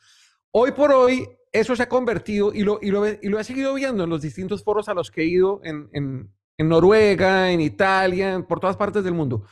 Hoy 0.52 0.72
por 0.72 0.92
hoy, 0.92 1.28
eso 1.52 1.76
se 1.76 1.84
ha 1.84 1.90
convertido 1.90 2.54
y 2.54 2.64
lo, 2.64 2.80
he 2.82 3.44
seguido 3.44 3.74
viendo 3.74 4.04
en 4.04 4.10
los 4.10 4.22
distintos 4.22 4.64
foros 4.64 4.88
a 4.90 4.94
los 4.94 5.12
que 5.12 5.22
he 5.22 5.26
ido 5.26 5.62
en 5.64 6.30
Noruega, 6.58 7.52
en 7.52 7.62
Italia, 7.62 8.46
por 8.48 8.60
todas 8.60 8.78
partes 8.78 9.04
del 9.04 9.14
mundo. 9.14 9.44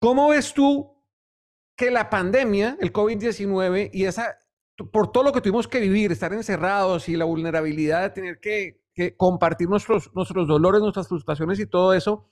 ¿Cómo 0.00 0.30
ves 0.30 0.54
tú 0.54 0.96
que 1.76 1.90
la 1.90 2.08
pandemia, 2.08 2.76
el 2.80 2.92
COVID-19 2.92 3.90
y 3.92 4.04
esa, 4.04 4.38
por 4.92 5.12
todo 5.12 5.24
lo 5.24 5.32
que 5.32 5.40
tuvimos 5.40 5.68
que 5.68 5.80
vivir, 5.80 6.10
estar 6.12 6.32
encerrados 6.32 7.08
y 7.08 7.16
la 7.16 7.26
vulnerabilidad 7.26 8.02
de 8.02 8.10
tener 8.10 8.40
que 8.40 8.79
que 9.00 9.16
compartir 9.16 9.66
nuestros, 9.66 10.14
nuestros 10.14 10.46
dolores, 10.46 10.82
nuestras 10.82 11.08
frustraciones 11.08 11.58
y 11.58 11.66
todo 11.66 11.94
eso. 11.94 12.30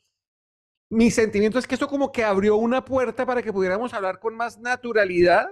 Mi 0.91 1.11
sentimiento 1.11 1.59
es 1.59 1.67
que 1.67 1.75
esto 1.75 1.89
como 1.89 2.13
que 2.13 2.25
abrió 2.25 2.57
una 2.57 2.85
puerta 2.85 3.25
para 3.25 3.43
que 3.43 3.55
pudiéramos 3.55 3.95
hablar 3.95 4.21
con 4.21 4.37
más 4.37 4.59
naturalidad 4.59 5.49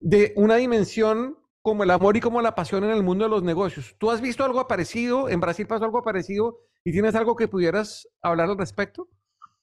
de 0.00 0.32
una 0.34 0.56
dimensión 0.56 1.38
como 1.62 1.84
el 1.84 1.90
amor 1.90 2.16
y 2.16 2.20
como 2.20 2.42
la 2.42 2.56
pasión 2.56 2.82
en 2.82 2.90
el 2.90 3.04
mundo 3.04 3.24
de 3.24 3.30
los 3.30 3.44
negocios. 3.44 3.94
¿Tú 3.98 4.10
has 4.10 4.20
visto 4.20 4.44
algo 4.44 4.66
parecido? 4.66 5.28
¿En 5.28 5.38
Brasil 5.38 5.68
pasó 5.68 5.84
algo 5.84 6.02
parecido? 6.02 6.58
¿Y 6.82 6.90
tienes 6.90 7.14
algo 7.14 7.36
que 7.36 7.46
pudieras 7.46 8.08
hablar 8.20 8.50
al 8.50 8.58
respecto? 8.58 9.08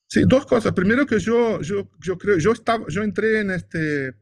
Sí, 0.06 0.22
dos 0.26 0.46
cosas. 0.46 0.72
Primero 0.72 1.04
que 1.04 1.18
yo, 1.18 1.60
yo, 1.60 1.90
yo 2.00 2.16
creo, 2.16 2.38
yo, 2.38 2.52
estaba, 2.52 2.84
yo 2.88 3.02
entré 3.02 3.40
en 3.40 3.50
este, 3.50 4.14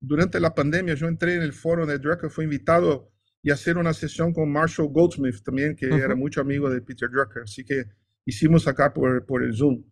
durante 0.00 0.40
la 0.40 0.54
pandemia, 0.56 0.94
yo 0.94 1.06
entré 1.06 1.36
en 1.36 1.42
el 1.42 1.52
foro 1.52 1.86
de 1.86 1.98
Drucker, 1.98 2.30
fue 2.30 2.44
invitado 2.44 3.13
y 3.44 3.50
hacer 3.50 3.76
una 3.76 3.92
sesión 3.92 4.32
con 4.32 4.50
Marshall 4.50 4.88
Goldsmith 4.88 5.42
también, 5.44 5.76
que 5.76 5.86
era 5.86 6.14
mucho 6.14 6.40
amigo 6.40 6.70
de 6.70 6.80
Peter 6.80 7.10
Drucker. 7.10 7.42
Así 7.42 7.62
que 7.62 7.84
hicimos 8.24 8.66
acá 8.66 8.94
por, 8.94 9.26
por 9.26 9.42
el 9.42 9.54
Zoom. 9.54 9.84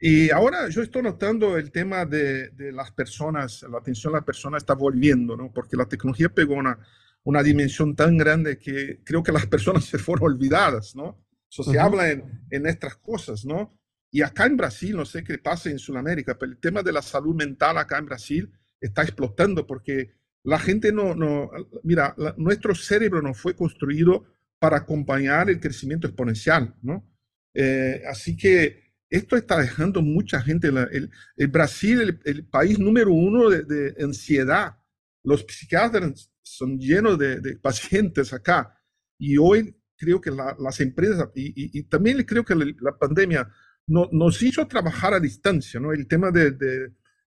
Y 0.00 0.28
ahora 0.30 0.68
yo 0.68 0.82
estoy 0.82 1.02
notando 1.02 1.56
el 1.56 1.70
tema 1.70 2.04
de, 2.04 2.48
de, 2.48 2.72
las 2.72 2.90
personas, 2.90 3.64
la 3.70 3.78
atención 3.78 4.12
a 4.12 4.18
la 4.18 4.24
persona 4.24 4.58
está 4.58 4.74
volviendo, 4.74 5.36
¿no? 5.36 5.52
Porque 5.52 5.76
la 5.76 5.86
tecnología 5.86 6.30
pegó 6.30 6.54
una, 6.54 6.80
una 7.22 7.44
dimensión 7.44 7.94
tan 7.94 8.16
grande 8.16 8.58
que 8.58 8.98
creo 9.04 9.22
que 9.22 9.30
las 9.30 9.46
personas 9.46 9.84
se 9.86 9.98
fueron 9.98 10.32
olvidadas, 10.32 10.96
¿no? 10.96 11.24
Eso 11.48 11.62
se 11.62 11.78
habla 11.78 12.10
en, 12.10 12.24
en 12.50 12.66
estas 12.66 12.96
cosas, 12.96 13.44
¿no? 13.44 13.78
Y 14.10 14.22
acá 14.22 14.46
en 14.46 14.56
Brasil, 14.56 14.96
no 14.96 15.04
sé 15.04 15.22
qué 15.22 15.38
pasa 15.38 15.70
en 15.70 15.78
Sudamérica, 15.78 16.36
pero 16.36 16.50
el 16.50 16.58
tema 16.58 16.82
de 16.82 16.90
la 16.90 17.02
salud 17.02 17.36
mental 17.36 17.78
acá 17.78 17.98
en 17.98 18.06
Brasil 18.06 18.50
está 18.80 19.02
explotando 19.02 19.64
porque 19.64 20.10
la 20.42 20.58
gente 20.58 20.92
no, 20.92 21.14
no 21.14 21.50
mira, 21.82 22.14
nuestro 22.36 22.74
cerebro 22.74 23.20
no 23.20 23.34
fue 23.34 23.54
construido 23.54 24.24
para 24.58 24.78
acompañar 24.78 25.50
el 25.50 25.60
crecimiento 25.60 26.06
exponencial, 26.06 26.74
¿no? 26.82 27.06
Eh, 27.54 28.02
así 28.08 28.36
que 28.36 28.90
esto 29.08 29.36
está 29.36 29.58
dejando 29.58 30.02
mucha 30.02 30.40
gente. 30.40 30.68
El, 30.68 31.10
el 31.36 31.48
Brasil, 31.48 32.00
el, 32.00 32.20
el, 32.24 32.46
país 32.46 32.78
número 32.78 33.12
uno 33.12 33.50
de, 33.50 33.64
de, 33.64 34.04
ansiedad. 34.04 34.76
Los 35.24 35.44
psiquiatras 35.48 36.30
son 36.42 36.78
llenos 36.78 37.18
de, 37.18 37.40
de, 37.40 37.56
pacientes 37.56 38.32
acá. 38.32 38.78
Y 39.18 39.36
hoy 39.36 39.76
creo 39.96 40.20
que 40.20 40.30
la, 40.30 40.56
las 40.58 40.80
empresas, 40.80 41.28
y, 41.34 41.48
y, 41.48 41.78
y, 41.78 41.82
también 41.84 42.22
creo 42.24 42.44
que 42.44 42.54
la, 42.54 42.66
la 42.80 42.96
pandemia 42.96 43.48
no, 43.86 44.08
nos 44.12 44.40
hizo 44.42 44.66
trabajar 44.66 45.12
a 45.12 45.20
distancia, 45.20 45.80
¿no? 45.80 45.92
El 45.92 46.06
tema 46.06 46.30
de, 46.30 46.52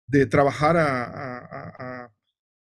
de 0.08 0.26
trabajar 0.28 0.78
a, 0.78 1.04
a, 1.04 2.04
a 2.06 2.13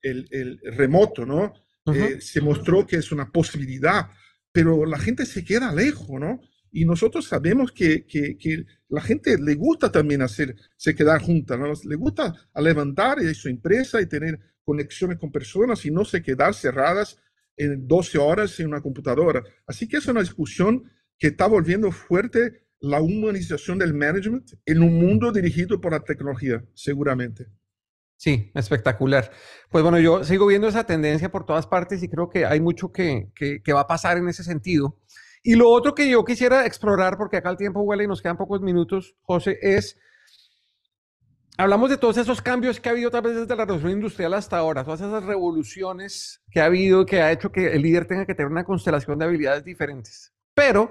el, 0.02 0.26
el, 0.30 0.60
remoto, 0.76 1.26
¿no? 1.26 1.52
Uh 1.86 1.92
-huh. 1.92 2.16
eh, 2.16 2.20
se 2.20 2.40
mostró 2.40 2.86
que 2.86 2.96
es 2.96 3.12
una 3.12 3.30
posibilidad, 3.30 4.10
pero 4.52 4.84
la 4.86 4.98
gente 4.98 5.26
se 5.26 5.44
queda 5.44 5.74
lejos, 5.74 6.20
¿no? 6.20 6.40
Y 6.70 6.84
nosotros 6.84 7.26
sabemos 7.26 7.72
que, 7.72 8.04
que, 8.06 8.36
que, 8.36 8.64
la 8.88 9.00
gente 9.00 9.38
le 9.38 9.54
gusta 9.54 9.90
también 9.90 10.22
hacer, 10.22 10.54
se 10.76 10.94
quedar 10.94 11.20
junta, 11.22 11.56
¿no? 11.56 11.72
Le 11.84 11.96
gusta 11.96 12.34
levantar 12.56 13.18
su 13.34 13.48
empresa 13.48 14.00
y 14.00 14.06
tener 14.06 14.38
conexiones 14.64 15.18
con 15.18 15.32
personas 15.32 15.84
y 15.86 15.90
no 15.90 16.04
se 16.04 16.22
quedar 16.22 16.54
cerradas 16.54 17.16
en 17.56 17.86
12 17.88 18.18
horas 18.18 18.60
en 18.60 18.68
una 18.68 18.80
computadora. 18.80 19.42
Así 19.66 19.88
que 19.88 19.96
es 19.96 20.06
una 20.06 20.20
discusión 20.20 20.84
que 21.18 21.28
está 21.28 21.46
volviendo 21.46 21.90
fuerte 21.90 22.68
la 22.80 23.00
humanización 23.00 23.78
del 23.78 23.94
management 23.94 24.52
en 24.64 24.82
un 24.82 24.94
mundo 24.94 25.32
dirigido 25.32 25.80
por 25.80 25.92
la 25.92 26.04
tecnología, 26.04 26.64
seguramente. 26.74 27.46
Sí, 28.18 28.50
espectacular. 28.54 29.30
Pues 29.70 29.84
bueno, 29.84 30.00
yo 30.00 30.24
sigo 30.24 30.46
viendo 30.46 30.66
esa 30.66 30.84
tendencia 30.84 31.30
por 31.30 31.46
todas 31.46 31.68
partes 31.68 32.02
y 32.02 32.08
creo 32.08 32.28
que 32.28 32.44
hay 32.44 32.60
mucho 32.60 32.90
que, 32.90 33.30
que, 33.36 33.72
va 33.72 33.82
a 33.82 33.86
pasar 33.86 34.18
en 34.18 34.28
ese 34.28 34.42
sentido. 34.42 34.98
Y 35.44 35.54
lo 35.54 35.70
otro 35.70 35.94
que 35.94 36.10
yo 36.10 36.24
quisiera 36.24 36.66
explorar, 36.66 37.16
porque 37.16 37.36
acá 37.36 37.50
el 37.50 37.56
tiempo 37.56 37.80
huele 37.82 38.04
y 38.04 38.06
nos 38.08 38.20
quedan 38.20 38.36
pocos 38.36 38.60
minutos, 38.60 39.14
José, 39.22 39.56
es, 39.62 39.96
hablamos 41.56 41.90
de 41.90 41.96
todos 41.96 42.16
esos 42.16 42.42
cambios 42.42 42.80
que 42.80 42.88
ha 42.88 42.92
habido 42.92 43.08
tal 43.12 43.22
vez 43.22 43.36
desde 43.36 43.54
la 43.54 43.64
revolución 43.64 43.92
industrial 43.92 44.34
hasta 44.34 44.58
ahora, 44.58 44.82
todas 44.82 45.00
esas 45.00 45.22
revoluciones 45.22 46.42
que 46.50 46.60
ha 46.60 46.64
habido, 46.64 47.06
que 47.06 47.22
ha 47.22 47.30
hecho 47.30 47.52
que 47.52 47.68
el 47.68 47.82
líder 47.82 48.06
tenga 48.08 48.26
que 48.26 48.34
tener 48.34 48.50
una 48.50 48.64
constelación 48.64 49.16
de 49.20 49.26
habilidades 49.26 49.64
diferentes. 49.64 50.34
Pero 50.54 50.90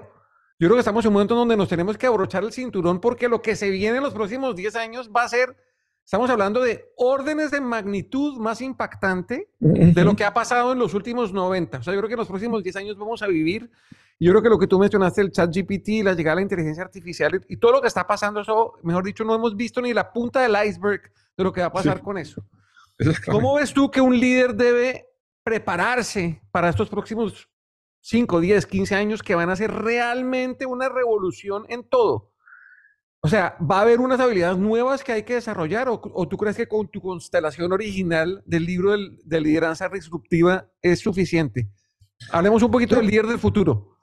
yo 0.58 0.66
creo 0.66 0.76
que 0.76 0.80
estamos 0.80 1.04
en 1.04 1.10
un 1.10 1.12
momento 1.12 1.34
donde 1.34 1.58
nos 1.58 1.68
tenemos 1.68 1.98
que 1.98 2.06
abrochar 2.06 2.42
el 2.42 2.52
cinturón 2.52 3.02
porque 3.02 3.28
lo 3.28 3.42
que 3.42 3.54
se 3.54 3.68
viene 3.68 3.98
en 3.98 4.02
los 4.02 4.14
próximos 4.14 4.56
10 4.56 4.76
años 4.76 5.10
va 5.14 5.24
a 5.24 5.28
ser, 5.28 5.54
estamos 6.08 6.30
hablando 6.30 6.62
de 6.62 6.90
órdenes 6.96 7.50
de 7.50 7.60
magnitud 7.60 8.38
más 8.38 8.62
impactante 8.62 9.50
de 9.58 10.04
lo 10.04 10.16
que 10.16 10.24
ha 10.24 10.32
pasado 10.32 10.72
en 10.72 10.78
los 10.78 10.94
últimos 10.94 11.34
90. 11.34 11.76
O 11.76 11.82
sea, 11.82 11.92
yo 11.92 12.00
creo 12.00 12.08
que 12.08 12.14
en 12.14 12.20
los 12.20 12.28
próximos 12.28 12.62
10 12.62 12.76
años 12.76 12.96
vamos 12.96 13.20
a 13.22 13.26
vivir 13.26 13.70
yo 14.20 14.32
creo 14.32 14.42
que 14.42 14.48
lo 14.48 14.58
que 14.58 14.66
tú 14.66 14.78
mencionaste, 14.78 15.20
el 15.20 15.30
chat 15.30 15.54
GPT, 15.54 16.02
la 16.02 16.14
llegada 16.14 16.34
de 16.34 16.36
la 16.36 16.42
inteligencia 16.42 16.82
artificial 16.82 17.44
y 17.48 17.56
todo 17.58 17.72
lo 17.72 17.80
que 17.80 17.86
está 17.88 18.06
pasando, 18.06 18.40
eso, 18.40 18.74
mejor 18.82 19.04
dicho, 19.04 19.22
no 19.22 19.34
hemos 19.34 19.54
visto 19.54 19.80
ni 19.80 19.92
la 19.92 20.12
punta 20.12 20.40
del 20.40 20.56
iceberg 20.66 21.02
de 21.36 21.44
lo 21.44 21.52
que 21.52 21.60
va 21.60 21.68
a 21.68 21.72
pasar 21.72 21.98
sí. 21.98 22.02
con 22.02 22.18
eso. 22.18 22.42
¿Cómo 23.26 23.54
ves 23.54 23.72
tú 23.72 23.90
que 23.90 24.00
un 24.00 24.18
líder 24.18 24.54
debe 24.56 25.06
prepararse 25.44 26.42
para 26.50 26.68
estos 26.68 26.88
próximos 26.88 27.48
5, 28.00 28.40
10, 28.40 28.66
15 28.66 28.94
años 28.96 29.22
que 29.22 29.36
van 29.36 29.50
a 29.50 29.56
ser 29.56 29.70
realmente 29.70 30.66
una 30.66 30.88
revolución 30.88 31.64
en 31.68 31.84
todo? 31.84 32.32
O 33.20 33.28
sea, 33.28 33.56
¿va 33.60 33.78
a 33.78 33.82
haber 33.82 33.98
unas 33.98 34.20
habilidades 34.20 34.58
nuevas 34.58 35.02
que 35.02 35.12
hay 35.12 35.22
que 35.24 35.34
desarrollar 35.34 35.88
o, 35.88 36.00
o 36.02 36.28
tú 36.28 36.36
crees 36.36 36.56
que 36.56 36.68
con 36.68 36.88
tu 36.88 37.00
constelación 37.00 37.72
original 37.72 38.42
del 38.46 38.64
libro 38.64 38.92
del, 38.92 39.18
de 39.24 39.40
lideranza 39.40 39.88
disruptiva 39.88 40.70
es 40.80 41.00
suficiente? 41.00 41.68
Hablemos 42.30 42.62
un 42.62 42.70
poquito 42.70 42.96
del 42.96 43.06
líder 43.06 43.26
del 43.26 43.38
futuro. 43.38 43.98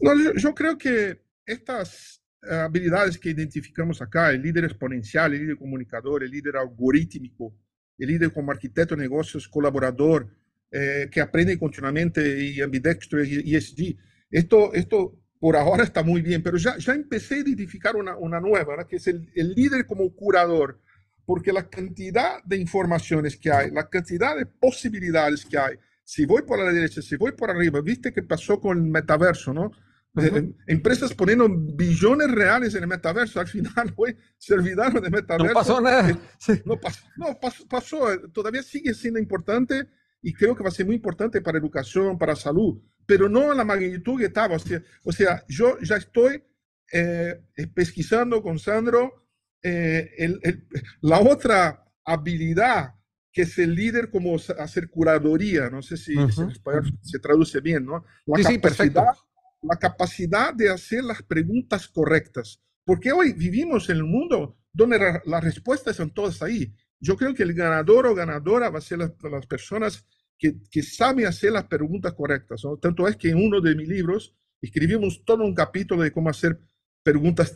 No, 0.00 0.14
yo, 0.14 0.32
yo, 0.34 0.54
creo 0.54 0.78
que 0.78 1.20
estas 1.44 2.22
habilidades 2.42 3.18
que 3.18 3.30
identificamos 3.30 4.00
acá, 4.00 4.30
el 4.30 4.42
líder 4.42 4.64
exponencial, 4.64 5.34
el 5.34 5.40
líder 5.40 5.56
comunicador, 5.58 6.22
el 6.22 6.30
líder 6.30 6.56
algorítmico, 6.56 7.54
el 7.98 8.08
líder 8.08 8.32
como 8.32 8.50
arquitecto 8.50 8.94
de 8.94 9.02
negocios, 9.02 9.48
colaborador, 9.48 10.28
eh, 10.70 11.08
que 11.10 11.20
aprende 11.20 11.58
continuamente 11.58 12.44
y 12.44 12.60
ambidextro 12.60 13.22
y 13.24 13.54
ESG, 13.54 13.96
esto, 14.30 14.72
esto 14.72 15.19
por 15.40 15.56
ahora 15.56 15.84
está 15.84 16.02
muy 16.02 16.20
bien, 16.20 16.42
pero 16.42 16.58
ya, 16.58 16.76
ya 16.76 16.92
empecé 16.92 17.36
a 17.36 17.38
identificar 17.38 17.96
una, 17.96 18.14
una 18.16 18.38
nueva, 18.38 18.76
¿no? 18.76 18.86
que 18.86 18.96
es 18.96 19.06
el, 19.06 19.32
el 19.34 19.54
líder 19.54 19.86
como 19.86 20.14
curador, 20.14 20.78
porque 21.24 21.52
la 21.52 21.68
cantidad 21.68 22.44
de 22.44 22.58
informaciones 22.58 23.38
que 23.38 23.50
hay, 23.50 23.70
la 23.70 23.88
cantidad 23.88 24.36
de 24.36 24.44
posibilidades 24.44 25.46
que 25.46 25.56
hay, 25.56 25.76
si 26.04 26.26
voy 26.26 26.42
por 26.42 26.58
la 26.58 26.72
derecha, 26.72 27.00
si 27.00 27.16
voy 27.16 27.32
por 27.32 27.50
arriba, 27.50 27.80
viste 27.80 28.12
qué 28.12 28.22
pasó 28.22 28.60
con 28.60 28.76
el 28.76 28.84
metaverso, 28.84 29.54
¿no? 29.54 29.70
Uh 30.12 30.22
-huh. 30.22 30.56
empresas 30.66 31.14
poniendo 31.14 31.48
billones 31.48 32.32
reales 32.32 32.74
en 32.74 32.82
el 32.82 32.88
metaverso, 32.88 33.38
al 33.38 33.46
final 33.46 33.72
hoy 33.96 34.16
se 34.36 34.54
olvidaron 34.54 35.02
de 35.02 35.08
metaverso. 35.08 35.46
No 35.46 35.54
pasó 35.54 35.80
nada. 35.80 36.10
Eh, 36.10 36.16
sí. 36.38 36.60
No, 36.64 36.76
pasó, 36.78 37.06
no 37.16 37.38
pasó, 37.40 37.68
pasó, 37.68 38.28
todavía 38.32 38.62
sigue 38.62 38.92
siendo 38.92 39.20
importante 39.20 39.88
y 40.20 40.34
creo 40.34 40.56
que 40.56 40.64
va 40.64 40.68
a 40.68 40.72
ser 40.72 40.84
muy 40.84 40.96
importante 40.96 41.40
para 41.40 41.58
educación, 41.58 42.18
para 42.18 42.34
salud, 42.34 42.82
pero 43.10 43.28
no 43.28 43.50
en 43.50 43.58
la 43.58 43.64
magnitud 43.64 44.20
que 44.20 44.26
estaba. 44.26 44.54
O 44.54 44.58
sea, 44.60 44.80
o 45.02 45.10
sea 45.10 45.44
yo 45.48 45.76
ya 45.80 45.96
estoy 45.96 46.44
eh, 46.92 47.40
pesquisando 47.74 48.40
con 48.40 48.58
Sandro 48.58 49.26
el, 49.62 50.38
el, 50.42 50.68
la 51.00 51.18
otra 51.18 51.84
habilidad 52.04 52.94
que 53.32 53.42
es 53.42 53.58
el 53.58 53.74
líder 53.74 54.10
como 54.10 54.36
hacer 54.58 54.90
curaduría, 54.90 55.70
no 55.70 55.82
sé 55.82 55.96
si, 55.96 56.16
uh 56.16 56.26
-huh. 56.26 56.44
en 56.44 56.50
español 56.50 56.98
se 57.00 57.18
traduce 57.18 57.60
bien, 57.60 57.84
¿no? 57.84 58.04
La 58.26 58.36
sí, 58.38 58.58
capacidad, 58.58 59.14
sí, 59.14 59.20
la 59.62 59.76
capacidad 59.76 60.54
de 60.54 60.70
hacer 60.70 61.04
las 61.04 61.22
preguntas 61.22 61.86
correctas, 61.88 62.60
porque 62.84 63.12
hoy 63.12 63.32
vivimos 63.32 63.88
en 63.88 64.02
un 64.02 64.10
mundo 64.10 64.56
donde 64.72 64.98
las 64.98 65.26
la 65.26 65.40
respuestas 65.40 65.96
son 65.96 66.10
todas 66.10 66.42
ahí. 66.42 66.72
Yo 66.98 67.16
creo 67.16 67.34
que 67.34 67.42
el 67.42 67.54
ganador 67.54 68.06
o 68.06 68.14
ganadora 68.14 68.68
va 68.68 68.78
a 68.78 68.82
ser 68.82 68.98
las, 68.98 69.12
las 69.22 69.46
personas 69.46 70.04
que, 70.40 70.56
que 70.70 70.82
saben 70.82 71.26
hacer 71.26 71.52
las 71.52 71.66
preguntas 71.66 72.14
correctas. 72.14 72.64
¿no? 72.64 72.78
Tanto 72.78 73.06
es 73.06 73.16
que 73.16 73.28
en 73.28 73.36
uno 73.36 73.60
de 73.60 73.76
mis 73.76 73.86
libros 73.86 74.34
escribimos 74.60 75.22
todo 75.24 75.44
un 75.44 75.54
capítulo 75.54 76.02
de 76.02 76.10
cómo 76.10 76.30
hacer 76.30 76.58
preguntas, 77.02 77.54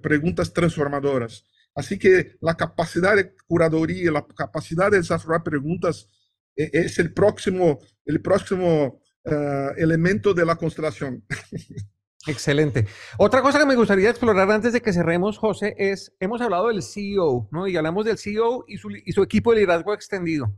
preguntas 0.00 0.52
transformadoras. 0.52 1.44
Así 1.74 1.98
que 1.98 2.36
la 2.40 2.56
capacidad 2.56 3.16
de 3.16 3.34
curaduría, 3.46 4.10
la 4.12 4.26
capacidad 4.26 4.90
de 4.90 4.98
desarrollar 4.98 5.42
preguntas 5.42 6.08
eh, 6.56 6.70
es 6.72 6.98
el 6.98 7.12
próximo, 7.12 7.80
el 8.04 8.20
próximo 8.20 9.00
uh, 9.24 9.70
elemento 9.76 10.32
de 10.32 10.46
la 10.46 10.56
constelación. 10.56 11.24
Excelente. 12.26 12.86
Otra 13.18 13.40
cosa 13.40 13.58
que 13.58 13.66
me 13.66 13.76
gustaría 13.76 14.10
explorar 14.10 14.50
antes 14.50 14.72
de 14.72 14.82
que 14.82 14.92
cerremos, 14.92 15.38
José, 15.38 15.74
es, 15.78 16.12
hemos 16.20 16.40
hablado 16.40 16.68
del 16.68 16.82
CEO, 16.82 17.48
¿no? 17.50 17.66
Y 17.66 17.76
hablamos 17.76 18.04
del 18.04 18.18
CEO 18.18 18.64
y 18.68 18.76
su, 18.76 18.90
y 18.90 19.12
su 19.12 19.22
equipo 19.22 19.52
de 19.52 19.60
liderazgo 19.60 19.94
extendido. 19.94 20.54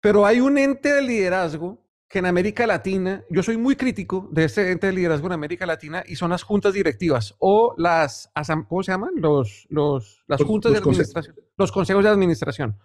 Pero 0.00 0.26
hay 0.26 0.40
un 0.40 0.58
ente 0.58 0.92
de 0.92 1.02
liderazgo 1.02 1.86
que 2.08 2.20
en 2.20 2.26
América 2.26 2.66
Latina, 2.66 3.24
yo 3.30 3.42
soy 3.42 3.56
muy 3.56 3.74
crítico 3.74 4.28
de 4.30 4.44
este 4.44 4.70
ente 4.70 4.86
de 4.86 4.92
liderazgo 4.92 5.26
en 5.26 5.32
América 5.32 5.66
Latina 5.66 6.04
y 6.06 6.16
son 6.16 6.30
las 6.30 6.42
juntas 6.42 6.72
directivas 6.74 7.34
o 7.38 7.74
las, 7.76 8.30
¿cómo 8.68 8.82
se 8.82 8.92
llaman? 8.92 9.10
Los, 9.16 9.66
los, 9.70 10.22
las 10.28 10.40
los, 10.40 10.48
juntas 10.48 10.72
los 10.72 10.80
de 10.80 10.88
administración, 10.88 11.34
consejos. 11.34 11.54
los 11.56 11.72
consejos 11.72 12.04
de 12.04 12.10
administración. 12.10 12.78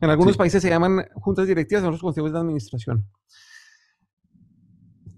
En 0.00 0.10
algunos 0.10 0.34
sí. 0.34 0.38
países 0.38 0.62
se 0.62 0.68
llaman 0.68 1.08
juntas 1.14 1.46
directivas, 1.46 1.82
en 1.82 1.88
otros 1.88 2.02
consejos 2.02 2.32
de 2.32 2.38
administración. 2.38 3.08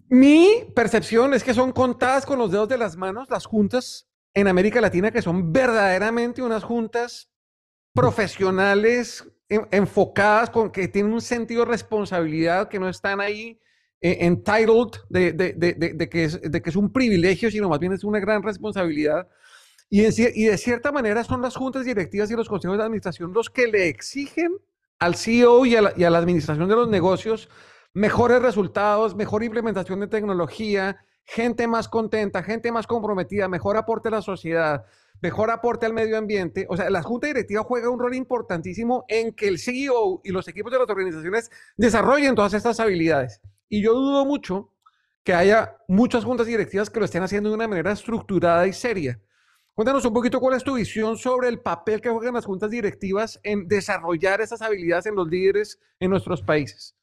Mi 0.09 0.65
percepción 0.75 1.35
es 1.35 1.45
que 1.45 1.55
son 1.55 1.73
contadas 1.73 2.27
con 2.27 2.39
los 2.39 2.51
dedos 2.51 2.69
de 2.69 2.79
las 2.79 2.97
manos 2.97 3.31
las 3.31 3.47
juntas 3.47 4.09
en 4.35 4.49
América 4.49 4.81
Latina 4.81 5.11
que 5.11 5.23
son 5.23 5.53
verdaderamente 5.53 6.43
unas 6.43 6.65
juntas 6.65 7.31
profesionales 7.93 9.25
enfocadas 9.71 10.51
con 10.51 10.71
que 10.71 10.89
tienen 10.89 11.13
un 11.13 11.21
sentido 11.21 11.65
de 11.65 11.71
responsabilidad, 11.71 12.69
que 12.69 12.79
no 12.79 12.89
están 12.89 13.21
ahí 13.21 13.61
eh, 14.01 14.19
entitled 14.21 14.93
de, 15.09 15.33
de, 15.33 15.53
de, 15.53 16.09
que 16.09 16.25
es, 16.25 16.41
de 16.41 16.63
que 16.63 16.71
es 16.71 16.77
un 16.77 16.93
privilegio, 16.93 17.51
sino 17.51 17.69
más 17.69 17.79
bien 17.79 17.93
es 17.93 18.05
una 18.05 18.21
gran 18.21 18.43
responsabilidad. 18.43 19.29
Y, 19.89 20.03
de 20.03 20.57
cierta 20.57 20.93
manera 20.93 21.25
son 21.25 21.43
las 21.43 21.57
juntas 21.57 21.85
directivas 21.85 22.31
y 22.31 22.35
los 22.35 22.49
consejos 22.49 22.79
de 22.79 22.85
administración 22.85 23.33
los 23.33 23.51
que 23.51 23.67
le 23.67 23.89
exigen 23.89 24.57
al 25.01 25.17
CEO 25.17 25.67
y 25.67 25.75
a 25.75 25.83
la 25.83 26.19
administración 26.19 26.69
de 26.69 26.77
los 26.77 26.89
negocios 26.89 27.49
mejores 27.93 28.41
resultados, 28.41 29.17
mejor 29.17 29.43
implementación 29.43 30.01
de 30.01 30.07
tecnología, 30.07 31.05
gente 31.25 31.67
más 31.67 31.89
contenta, 31.89 32.43
gente 32.43 32.73
más 32.73 32.87
comprometida, 32.87 33.49
mejor 33.49 33.77
aporte 33.77 34.09
a 34.09 34.13
la 34.13 34.23
sociedad, 34.23 34.85
mejor 35.21 35.51
aporte 35.51 35.87
al 35.87 35.93
medio 35.93 36.17
ambiente. 36.17 36.67
O 36.69 36.77
sea, 36.77 36.91
la 36.91 37.03
junta 37.03 37.27
directiva 37.27 37.63
juega 37.63 37.91
un 37.91 37.99
rol 37.99 38.15
importantísimo 38.15 39.05
en 39.09 39.33
que 39.33 39.49
el 39.49 39.59
CEO 39.59 40.21
y 40.25 40.31
los 40.31 40.49
equipos 40.49 40.73
de 40.73 40.79
las 40.79 40.89
organizaciones 40.89 41.51
desarrollen 41.77 42.35
todas 42.35 42.55
estas 42.55 42.81
habilidades. 42.81 43.41
Y 43.69 43.83
yo 43.83 43.95
dudo 43.95 44.25
mucho 44.25 44.73
que 45.23 45.35
haya 45.35 45.77
muchas 45.87 46.25
juntas 46.25 46.47
directivas 46.47 46.91
que 46.91 46.99
lo 46.99 47.05
estén 47.05 47.23
haciendo 47.23 47.51
de 47.51 47.55
una 47.55 47.69
manera 47.69 47.93
estructurada 47.93 48.67
y 48.67 48.73
seria. 48.73 49.21
Cuéntanos 49.75 50.05
un 50.05 50.13
poquito 50.13 50.41
cuál 50.41 50.57
es 50.57 50.65
tu 50.65 50.75
visión 50.75 51.17
sobre 51.17 51.49
el 51.49 51.61
papel 51.61 52.01
que 52.01 52.11
juegan 52.11 52.35
las 52.35 52.45
juntas 52.45 52.71
directivas 52.71 53.41
en 53.43 53.69
desarrollar 53.69 54.41
esas 54.41 54.61
habilidades 54.63 55.07
en 55.07 55.15
los 55.15 55.29
líderes 55.29 55.79
en 55.99 56.11
nuestros 56.11 56.43
países. 56.43 56.97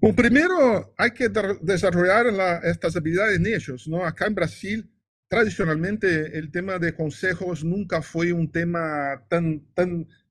Bueno, 0.00 0.14
primero 0.14 0.94
hay 0.98 1.10
que 1.12 1.28
desarrollar 1.62 2.26
la, 2.26 2.58
estas 2.58 2.94
habilidades 2.96 3.38
en 3.38 3.46
ellos, 3.46 3.88
¿no? 3.88 4.04
Acá 4.04 4.26
en 4.26 4.34
Brasil 4.34 4.90
tradicionalmente 5.28 6.38
el 6.38 6.50
tema 6.50 6.78
de 6.78 6.94
consejos 6.94 7.64
nunca 7.64 8.02
fue 8.02 8.32
un 8.32 8.50
tema 8.50 9.24
tan, 9.28 9.66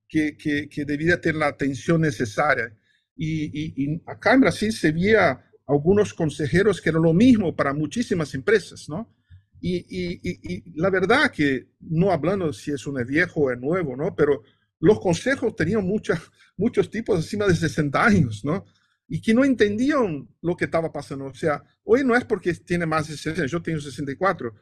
que, 0.07 0.85
debía 0.87 1.19
tener 1.19 1.35
la 1.35 1.47
atención 1.47 2.01
necesaria. 2.01 2.73
Y, 3.15 3.83
y, 3.83 4.01
acá 4.05 4.33
en 4.33 4.41
Brasil 4.41 4.71
se 4.71 4.91
veía 4.91 5.41
algunos 5.67 6.13
consejeros 6.13 6.81
que 6.81 6.89
eran 6.89 7.01
lo 7.01 7.13
mismo 7.13 7.55
para 7.55 7.73
muchísimas 7.73 8.33
empresas, 8.33 8.87
¿no? 8.87 9.13
Y, 9.61 9.85
y, 9.89 10.63
la 10.75 10.89
verdad 10.89 11.31
que, 11.31 11.69
no 11.79 12.11
hablando 12.11 12.53
si 12.53 12.71
es 12.71 12.85
un 12.85 13.03
viejo 13.05 13.41
o 13.41 13.51
es 13.51 13.59
nuevo, 13.59 13.95
¿no? 13.95 14.15
Pero 14.15 14.43
los 14.79 14.99
consejos 14.99 15.55
tenían 15.55 15.85
muchos 15.85 16.89
tipos 16.91 17.17
encima 17.17 17.47
de 17.47 17.55
60 17.55 18.05
años, 18.05 18.45
¿no? 18.45 18.65
Y 19.07 19.21
que 19.21 19.33
no 19.33 19.43
entendían 19.43 20.27
lo 20.41 20.55
que 20.55 20.65
estaba 20.65 20.91
pasando. 20.91 21.25
O 21.25 21.33
sea, 21.33 21.63
hoy 21.83 22.03
no 22.03 22.15
es 22.15 22.25
porque 22.25 22.53
tiene 22.53 22.85
más 22.85 23.07
de 23.07 23.17
60, 23.17 23.45
yo 23.47 23.61
tengo 23.61 23.79
64, 23.79 24.53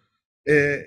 eh, 0.45 0.85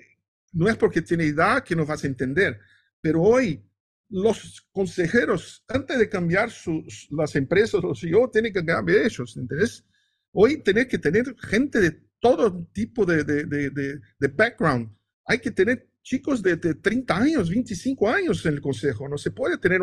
no 0.52 0.68
es 0.68 0.76
porque 0.76 1.02
tiene 1.02 1.24
edad 1.24 1.62
que 1.62 1.76
no 1.76 1.84
vas 1.84 2.04
a 2.04 2.06
entender, 2.06 2.58
pero 3.00 3.22
hoy 3.22 3.62
los 4.08 4.66
consejeros, 4.70 5.64
antes 5.68 5.98
de 5.98 6.08
cambiar 6.08 6.50
sus, 6.50 7.08
las 7.10 7.34
empresas, 7.34 7.82
los 7.82 8.00
CEO, 8.00 8.30
tienen 8.30 8.52
que 8.52 8.64
cambiar 8.64 9.04
ellos, 9.04 9.36
¿entendés? 9.36 9.84
Hoy 10.32 10.62
tenés 10.62 10.86
que 10.86 10.98
tener 10.98 11.34
gente 11.38 11.80
de 11.80 11.90
todo 12.20 12.66
tipo 12.72 13.04
de, 13.04 13.24
de, 13.24 13.44
de, 13.44 13.70
de 13.70 14.28
background. 14.28 14.90
Hay 15.24 15.38
que 15.38 15.50
tener 15.50 15.88
chicos 16.06 16.40
de, 16.40 16.56
30 16.56 17.16
años, 17.16 17.50
25 17.50 18.08
años 18.08 18.46
en 18.46 18.54
el 18.54 18.60
consejo. 18.60 19.08
No 19.08 19.18
se 19.18 19.32
puede 19.32 19.58
tener 19.58 19.80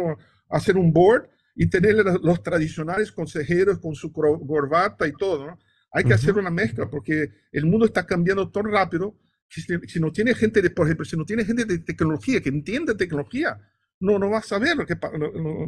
hacer 0.49 0.77
un 0.77 0.93
board 0.93 1.29
y 1.53 1.67
tener 1.67 1.97
los 1.97 2.41
tradicionales 2.41 3.12
consejeros 3.12 3.79
con 3.79 3.93
su 3.93 4.13
corbata 4.13 5.05
y 5.05 5.12
todo. 5.12 5.47
¿no? 5.47 5.59
Hay 5.91 6.05
que 6.05 6.13
hacer 6.13 6.36
una 6.36 6.49
mezcla 6.49 6.89
porque 6.89 7.29
el 7.51 7.65
mundo 7.65 7.86
está 7.86 8.05
cambiando 8.05 8.49
tan 8.49 8.71
rápido 8.71 9.19
que 9.53 9.87
si, 9.87 9.99
no 9.99 10.11
tiene 10.11 10.33
gente 10.33 10.61
de, 10.61 10.69
por 10.69 10.87
ejemplo, 10.87 11.05
si 11.05 11.15
no 11.15 11.25
tiene 11.25 11.45
gente 11.45 11.65
de 11.65 11.79
tecnología 11.79 12.41
que 12.41 12.49
entiende 12.49 12.95
tecnología, 12.95 13.59
no, 13.99 14.17
no 14.17 14.29
va 14.29 14.39
a 14.39 14.43
saber 14.43 14.75
lo 14.75 14.85
que 14.85 14.97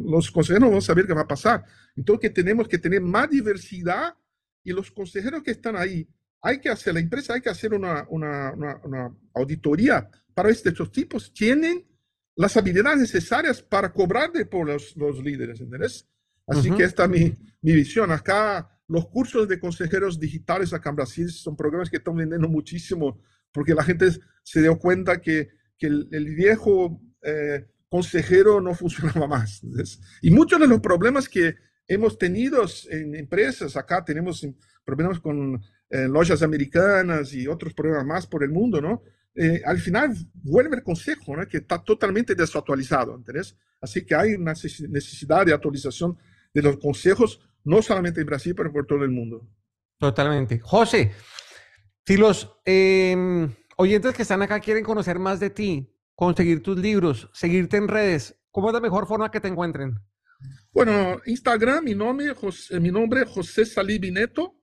los 0.04 0.30
consejeros 0.30 0.62
no 0.62 0.70
van 0.70 0.78
a 0.78 0.82
saber 0.82 1.06
qué 1.06 1.14
va 1.14 1.22
a 1.22 1.28
pasar. 1.28 1.64
Entonces 1.94 2.28
que 2.28 2.30
tenemos 2.30 2.68
que 2.68 2.78
tener 2.78 3.00
más 3.00 3.30
diversidad 3.30 4.14
y 4.62 4.72
los 4.72 4.90
consejeros 4.90 5.42
que 5.42 5.52
están 5.52 5.76
ahí, 5.76 6.08
hay 6.42 6.60
que 6.60 6.68
hacer, 6.68 6.94
la 6.94 7.00
empresa 7.00 7.34
hay 7.34 7.40
que 7.40 7.48
hacer 7.48 7.72
una, 7.72 8.06
una, 8.08 8.52
una, 8.52 9.16
auditoría 9.34 10.08
para 10.34 10.48
ver 10.48 10.56
si 10.56 10.68
estos 10.68 10.92
tipos 10.92 11.32
tienen 11.32 11.86
las 12.34 12.56
habilidades 12.56 12.98
necesarias 12.98 13.62
para 13.62 13.92
cobrar 13.92 14.32
de 14.32 14.44
por 14.44 14.66
los, 14.66 14.96
los 14.96 15.22
líderes, 15.22 15.60
¿entendés? 15.60 16.06
Así 16.46 16.70
que 16.70 16.84
esta 16.84 17.04
es 17.04 17.10
mi, 17.10 17.34
mi 17.62 17.72
visión. 17.72 18.10
Acá 18.12 18.68
los 18.88 19.08
cursos 19.08 19.48
de 19.48 19.58
consejeros 19.58 20.20
digitales 20.20 20.72
acá 20.72 20.90
en 20.90 20.96
Brasil 20.96 21.30
son 21.30 21.56
programas 21.56 21.90
que 21.90 21.96
están 21.96 22.16
vendiendo 22.16 22.48
muchísimo 22.48 23.20
porque 23.56 23.72
la 23.72 23.82
gente 23.82 24.10
se 24.42 24.60
dio 24.60 24.78
cuenta 24.78 25.18
que, 25.18 25.48
que 25.78 25.86
el, 25.86 26.08
el, 26.12 26.26
viejo 26.34 27.00
eh, 27.22 27.64
consejero 27.88 28.60
no 28.60 28.74
funcionaba 28.74 29.26
más. 29.36 29.62
Y 30.20 30.30
muchos 30.30 30.60
de 30.60 30.68
los 30.68 30.80
problemas 30.80 31.26
que 31.26 31.54
hemos 31.88 32.18
tenido 32.18 32.66
en 32.90 33.14
empresas, 33.14 33.74
acá 33.78 34.04
tenemos 34.04 34.46
problemas 34.84 35.20
con 35.20 35.54
eh, 35.88 36.06
lojas 36.06 36.42
americanas 36.42 37.32
y 37.32 37.48
otros 37.48 37.72
problemas 37.72 38.04
más 38.04 38.26
por 38.26 38.44
el 38.44 38.50
mundo, 38.50 38.78
¿no? 38.82 39.02
Eh, 39.34 39.62
al 39.64 39.78
final 39.78 40.14
vuelve 40.34 40.76
el 40.76 40.82
consejo, 40.82 41.34
¿no? 41.34 41.48
Que 41.48 41.56
está 41.56 41.82
totalmente 41.82 42.34
desactualizado, 42.34 43.16
¿entendés? 43.16 43.56
Así 43.80 44.04
que 44.04 44.14
hay 44.14 44.34
una 44.34 44.52
necesidad 44.52 45.46
de 45.46 45.54
actualización 45.54 46.18
de 46.52 46.60
los 46.60 46.76
consejos, 46.76 47.40
no 47.64 47.80
solamente 47.80 48.20
en 48.20 48.26
Brasil, 48.26 48.54
pero 48.54 48.70
por 48.70 48.86
todo 48.86 49.02
el 49.02 49.10
mundo. 49.10 49.48
Totalmente. 49.98 50.58
José, 50.58 51.12
si 52.06 52.16
los 52.16 52.56
em, 52.64 53.52
oyentes 53.76 54.14
que 54.14 54.22
están 54.22 54.40
acá 54.42 54.60
quieren 54.60 54.84
conocer 54.84 55.18
más 55.18 55.40
de 55.40 55.50
ti, 55.50 55.92
conseguir 56.14 56.62
tus 56.62 56.78
libros, 56.78 57.28
seguirte 57.32 57.78
en 57.78 57.88
redes, 57.88 58.38
¿cómo 58.52 58.68
es 58.68 58.74
la 58.74 58.80
mejor 58.80 59.08
forma 59.08 59.28
que 59.30 59.40
te 59.40 59.48
encuentren? 59.48 59.96
Bueno, 60.70 61.20
Instagram, 61.26 61.84
mi 61.84 61.94
nombre, 61.94 62.32
José, 62.34 62.78
mi 62.78 62.92
nombre 62.92 63.22
es 63.22 63.28
José 63.28 63.66
Salibi 63.66 64.12
Neto, 64.12 64.54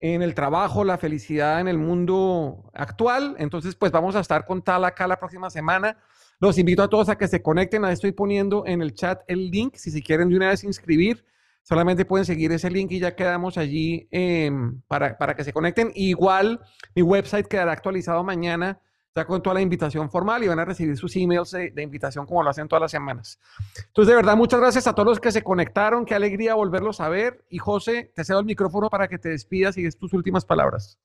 en 0.00 0.20
el 0.20 0.34
trabajo, 0.34 0.84
la 0.84 0.98
felicidad 0.98 1.60
en 1.60 1.68
el 1.68 1.78
mundo 1.78 2.70
actual. 2.74 3.34
Entonces, 3.38 3.74
pues 3.74 3.90
vamos 3.92 4.14
a 4.14 4.20
estar 4.20 4.44
con 4.44 4.62
tal 4.62 4.84
acá 4.84 5.06
la 5.06 5.18
próxima 5.18 5.48
semana. 5.48 5.96
Los 6.38 6.58
invito 6.58 6.82
a 6.82 6.88
todos 6.88 7.08
a 7.08 7.16
que 7.16 7.28
se 7.28 7.42
conecten. 7.42 7.84
Ahí 7.84 7.94
estoy 7.94 8.12
poniendo 8.12 8.66
en 8.66 8.82
el 8.82 8.92
chat 8.92 9.22
el 9.26 9.50
link. 9.50 9.76
Si 9.76 9.90
se 9.90 10.02
quieren 10.02 10.28
de 10.28 10.36
una 10.36 10.50
vez 10.50 10.64
inscribir, 10.64 11.24
solamente 11.62 12.04
pueden 12.04 12.26
seguir 12.26 12.52
ese 12.52 12.70
link 12.70 12.92
y 12.92 12.98
ya 12.98 13.16
quedamos 13.16 13.56
allí 13.56 14.06
em, 14.10 14.82
para, 14.82 15.16
para 15.16 15.34
que 15.34 15.44
se 15.44 15.54
conecten. 15.54 15.92
Igual, 15.94 16.60
mi 16.94 17.00
website 17.00 17.46
quedará 17.46 17.72
actualizado 17.72 18.22
mañana 18.22 18.80
con 19.24 19.42
toda 19.42 19.54
la 19.54 19.60
invitación 19.60 20.10
formal 20.10 20.44
y 20.44 20.48
van 20.48 20.58
a 20.58 20.64
recibir 20.64 20.96
sus 20.96 21.14
emails 21.16 21.52
de, 21.52 21.82
invitación 21.82 22.26
como 22.26 22.42
lo 22.42 22.50
hacen 22.50 22.68
todas 22.68 22.82
las 22.82 22.90
semanas. 22.90 23.38
Entonces, 23.86 24.08
de 24.08 24.16
verdad, 24.16 24.36
muchas 24.36 24.60
gracias 24.60 24.86
a 24.86 24.94
todos 24.94 25.08
los 25.08 25.20
que 25.20 25.32
se 25.32 25.42
conectaron. 25.42 26.04
Qué 26.04 26.14
alegría 26.14 26.54
volverlos 26.54 27.00
a 27.00 27.08
ver. 27.08 27.44
Y 27.48 27.58
José, 27.58 28.12
te 28.14 28.24
cedo 28.24 28.40
el 28.40 28.44
micrófono 28.44 28.90
para 28.90 29.08
que 29.08 29.18
te 29.18 29.30
despidas 29.30 29.78
y 29.78 29.82
des 29.82 29.96
tus 29.96 30.12
últimas 30.12 30.44
palabras. 30.44 30.98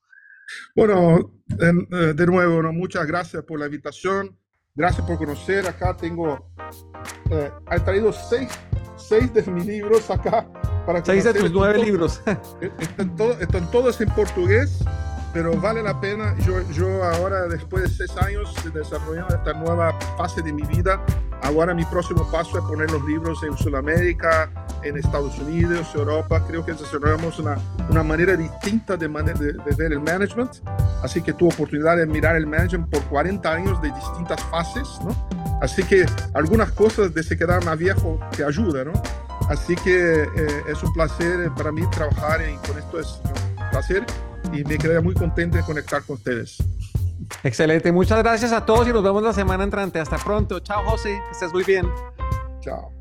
Bueno, 0.76 1.32
eh, 1.58 2.12
de 2.14 2.26
nuevo, 2.26 2.72
muchas 2.72 3.06
gracias 3.06 3.42
por 3.44 3.58
la 3.58 3.66
invitación. 3.66 4.36
Gracias 4.74 5.06
por 5.06 5.16
conocer. 5.16 5.66
Acá 5.66 5.96
tengo, 5.96 6.50
eh, 7.30 7.50
he 7.70 7.80
traído 7.80 8.12
seis, 8.12 8.50
seis 8.96 9.32
de 9.32 9.42
mis 9.44 9.66
libros 9.66 10.10
acá. 10.10 10.46
Para 10.84 11.04
seis 11.04 11.24
de 11.24 11.34
tus 11.34 11.52
nueve 11.52 11.78
libros. 11.78 12.20
Están, 12.80 13.14
están 13.40 13.70
todos 13.70 14.00
en 14.00 14.08
portugués 14.10 14.84
pero 15.32 15.58
vale 15.60 15.82
la 15.82 16.00
pena. 16.00 16.34
Yo, 16.38 16.60
yo 16.70 17.02
ahora, 17.04 17.42
después 17.48 17.84
de 17.84 17.88
seis 17.88 18.16
años 18.22 18.54
desarrollando 18.72 19.34
esta 19.34 19.52
nueva 19.54 19.98
fase 20.16 20.42
de 20.42 20.52
mi 20.52 20.62
vida, 20.62 21.04
ahora 21.42 21.74
mi 21.74 21.84
próximo 21.84 22.28
paso 22.30 22.58
es 22.58 22.64
poner 22.64 22.90
los 22.90 23.04
libros 23.04 23.42
en 23.42 23.56
Sudamérica, 23.56 24.50
en 24.82 24.96
Estados 24.96 25.38
Unidos, 25.38 25.88
Europa. 25.94 26.44
Creo 26.46 26.64
que 26.64 26.72
desarrollamos 26.72 27.38
una, 27.38 27.56
una 27.88 28.02
manera 28.02 28.36
distinta 28.36 28.96
de, 28.96 29.08
de, 29.08 29.52
de, 29.52 29.74
ver 29.76 29.92
el 29.92 30.00
management. 30.00 30.50
Así 31.02 31.22
que 31.22 31.32
tuve 31.32 31.52
oportunidad 31.54 31.96
de 31.96 32.06
mirar 32.06 32.36
el 32.36 32.46
management 32.46 32.90
por 32.90 33.02
40 33.04 33.52
años 33.52 33.82
de 33.82 33.90
distintas 33.90 34.42
fases, 34.44 34.88
¿no? 35.04 35.14
Así 35.60 35.82
que 35.84 36.04
algunas 36.34 36.72
cosas 36.72 37.14
de 37.14 37.22
se 37.22 37.36
quedar 37.36 37.64
más 37.64 37.78
viejo 37.78 38.18
te 38.36 38.44
ayudan, 38.44 38.92
¿no? 38.92 39.02
Así 39.48 39.76
que 39.76 40.22
eh, 40.22 40.62
es 40.68 40.82
un 40.82 40.92
placer 40.92 41.50
para 41.56 41.72
mí 41.72 41.82
trabajar 41.90 42.40
y 42.42 42.56
con 42.66 42.78
esto 42.78 43.00
es 43.00 43.20
un 43.24 43.70
placer 43.70 44.06
y 44.52 44.64
me 44.64 44.78
quedé 44.78 45.00
muy 45.00 45.14
contento 45.14 45.56
de 45.56 45.62
conectar 45.62 46.02
con 46.04 46.16
ustedes. 46.16 46.58
Excelente, 47.42 47.90
muchas 47.92 48.18
gracias 48.18 48.52
a 48.52 48.64
todos 48.64 48.86
y 48.86 48.92
nos 48.92 49.02
vemos 49.02 49.22
la 49.22 49.32
semana 49.32 49.64
entrante. 49.64 49.98
Hasta 49.98 50.18
pronto. 50.18 50.60
Chao 50.60 50.84
José, 50.84 51.20
que 51.26 51.32
estés 51.32 51.52
muy 51.52 51.64
bien. 51.64 51.88
Chao. 52.60 52.92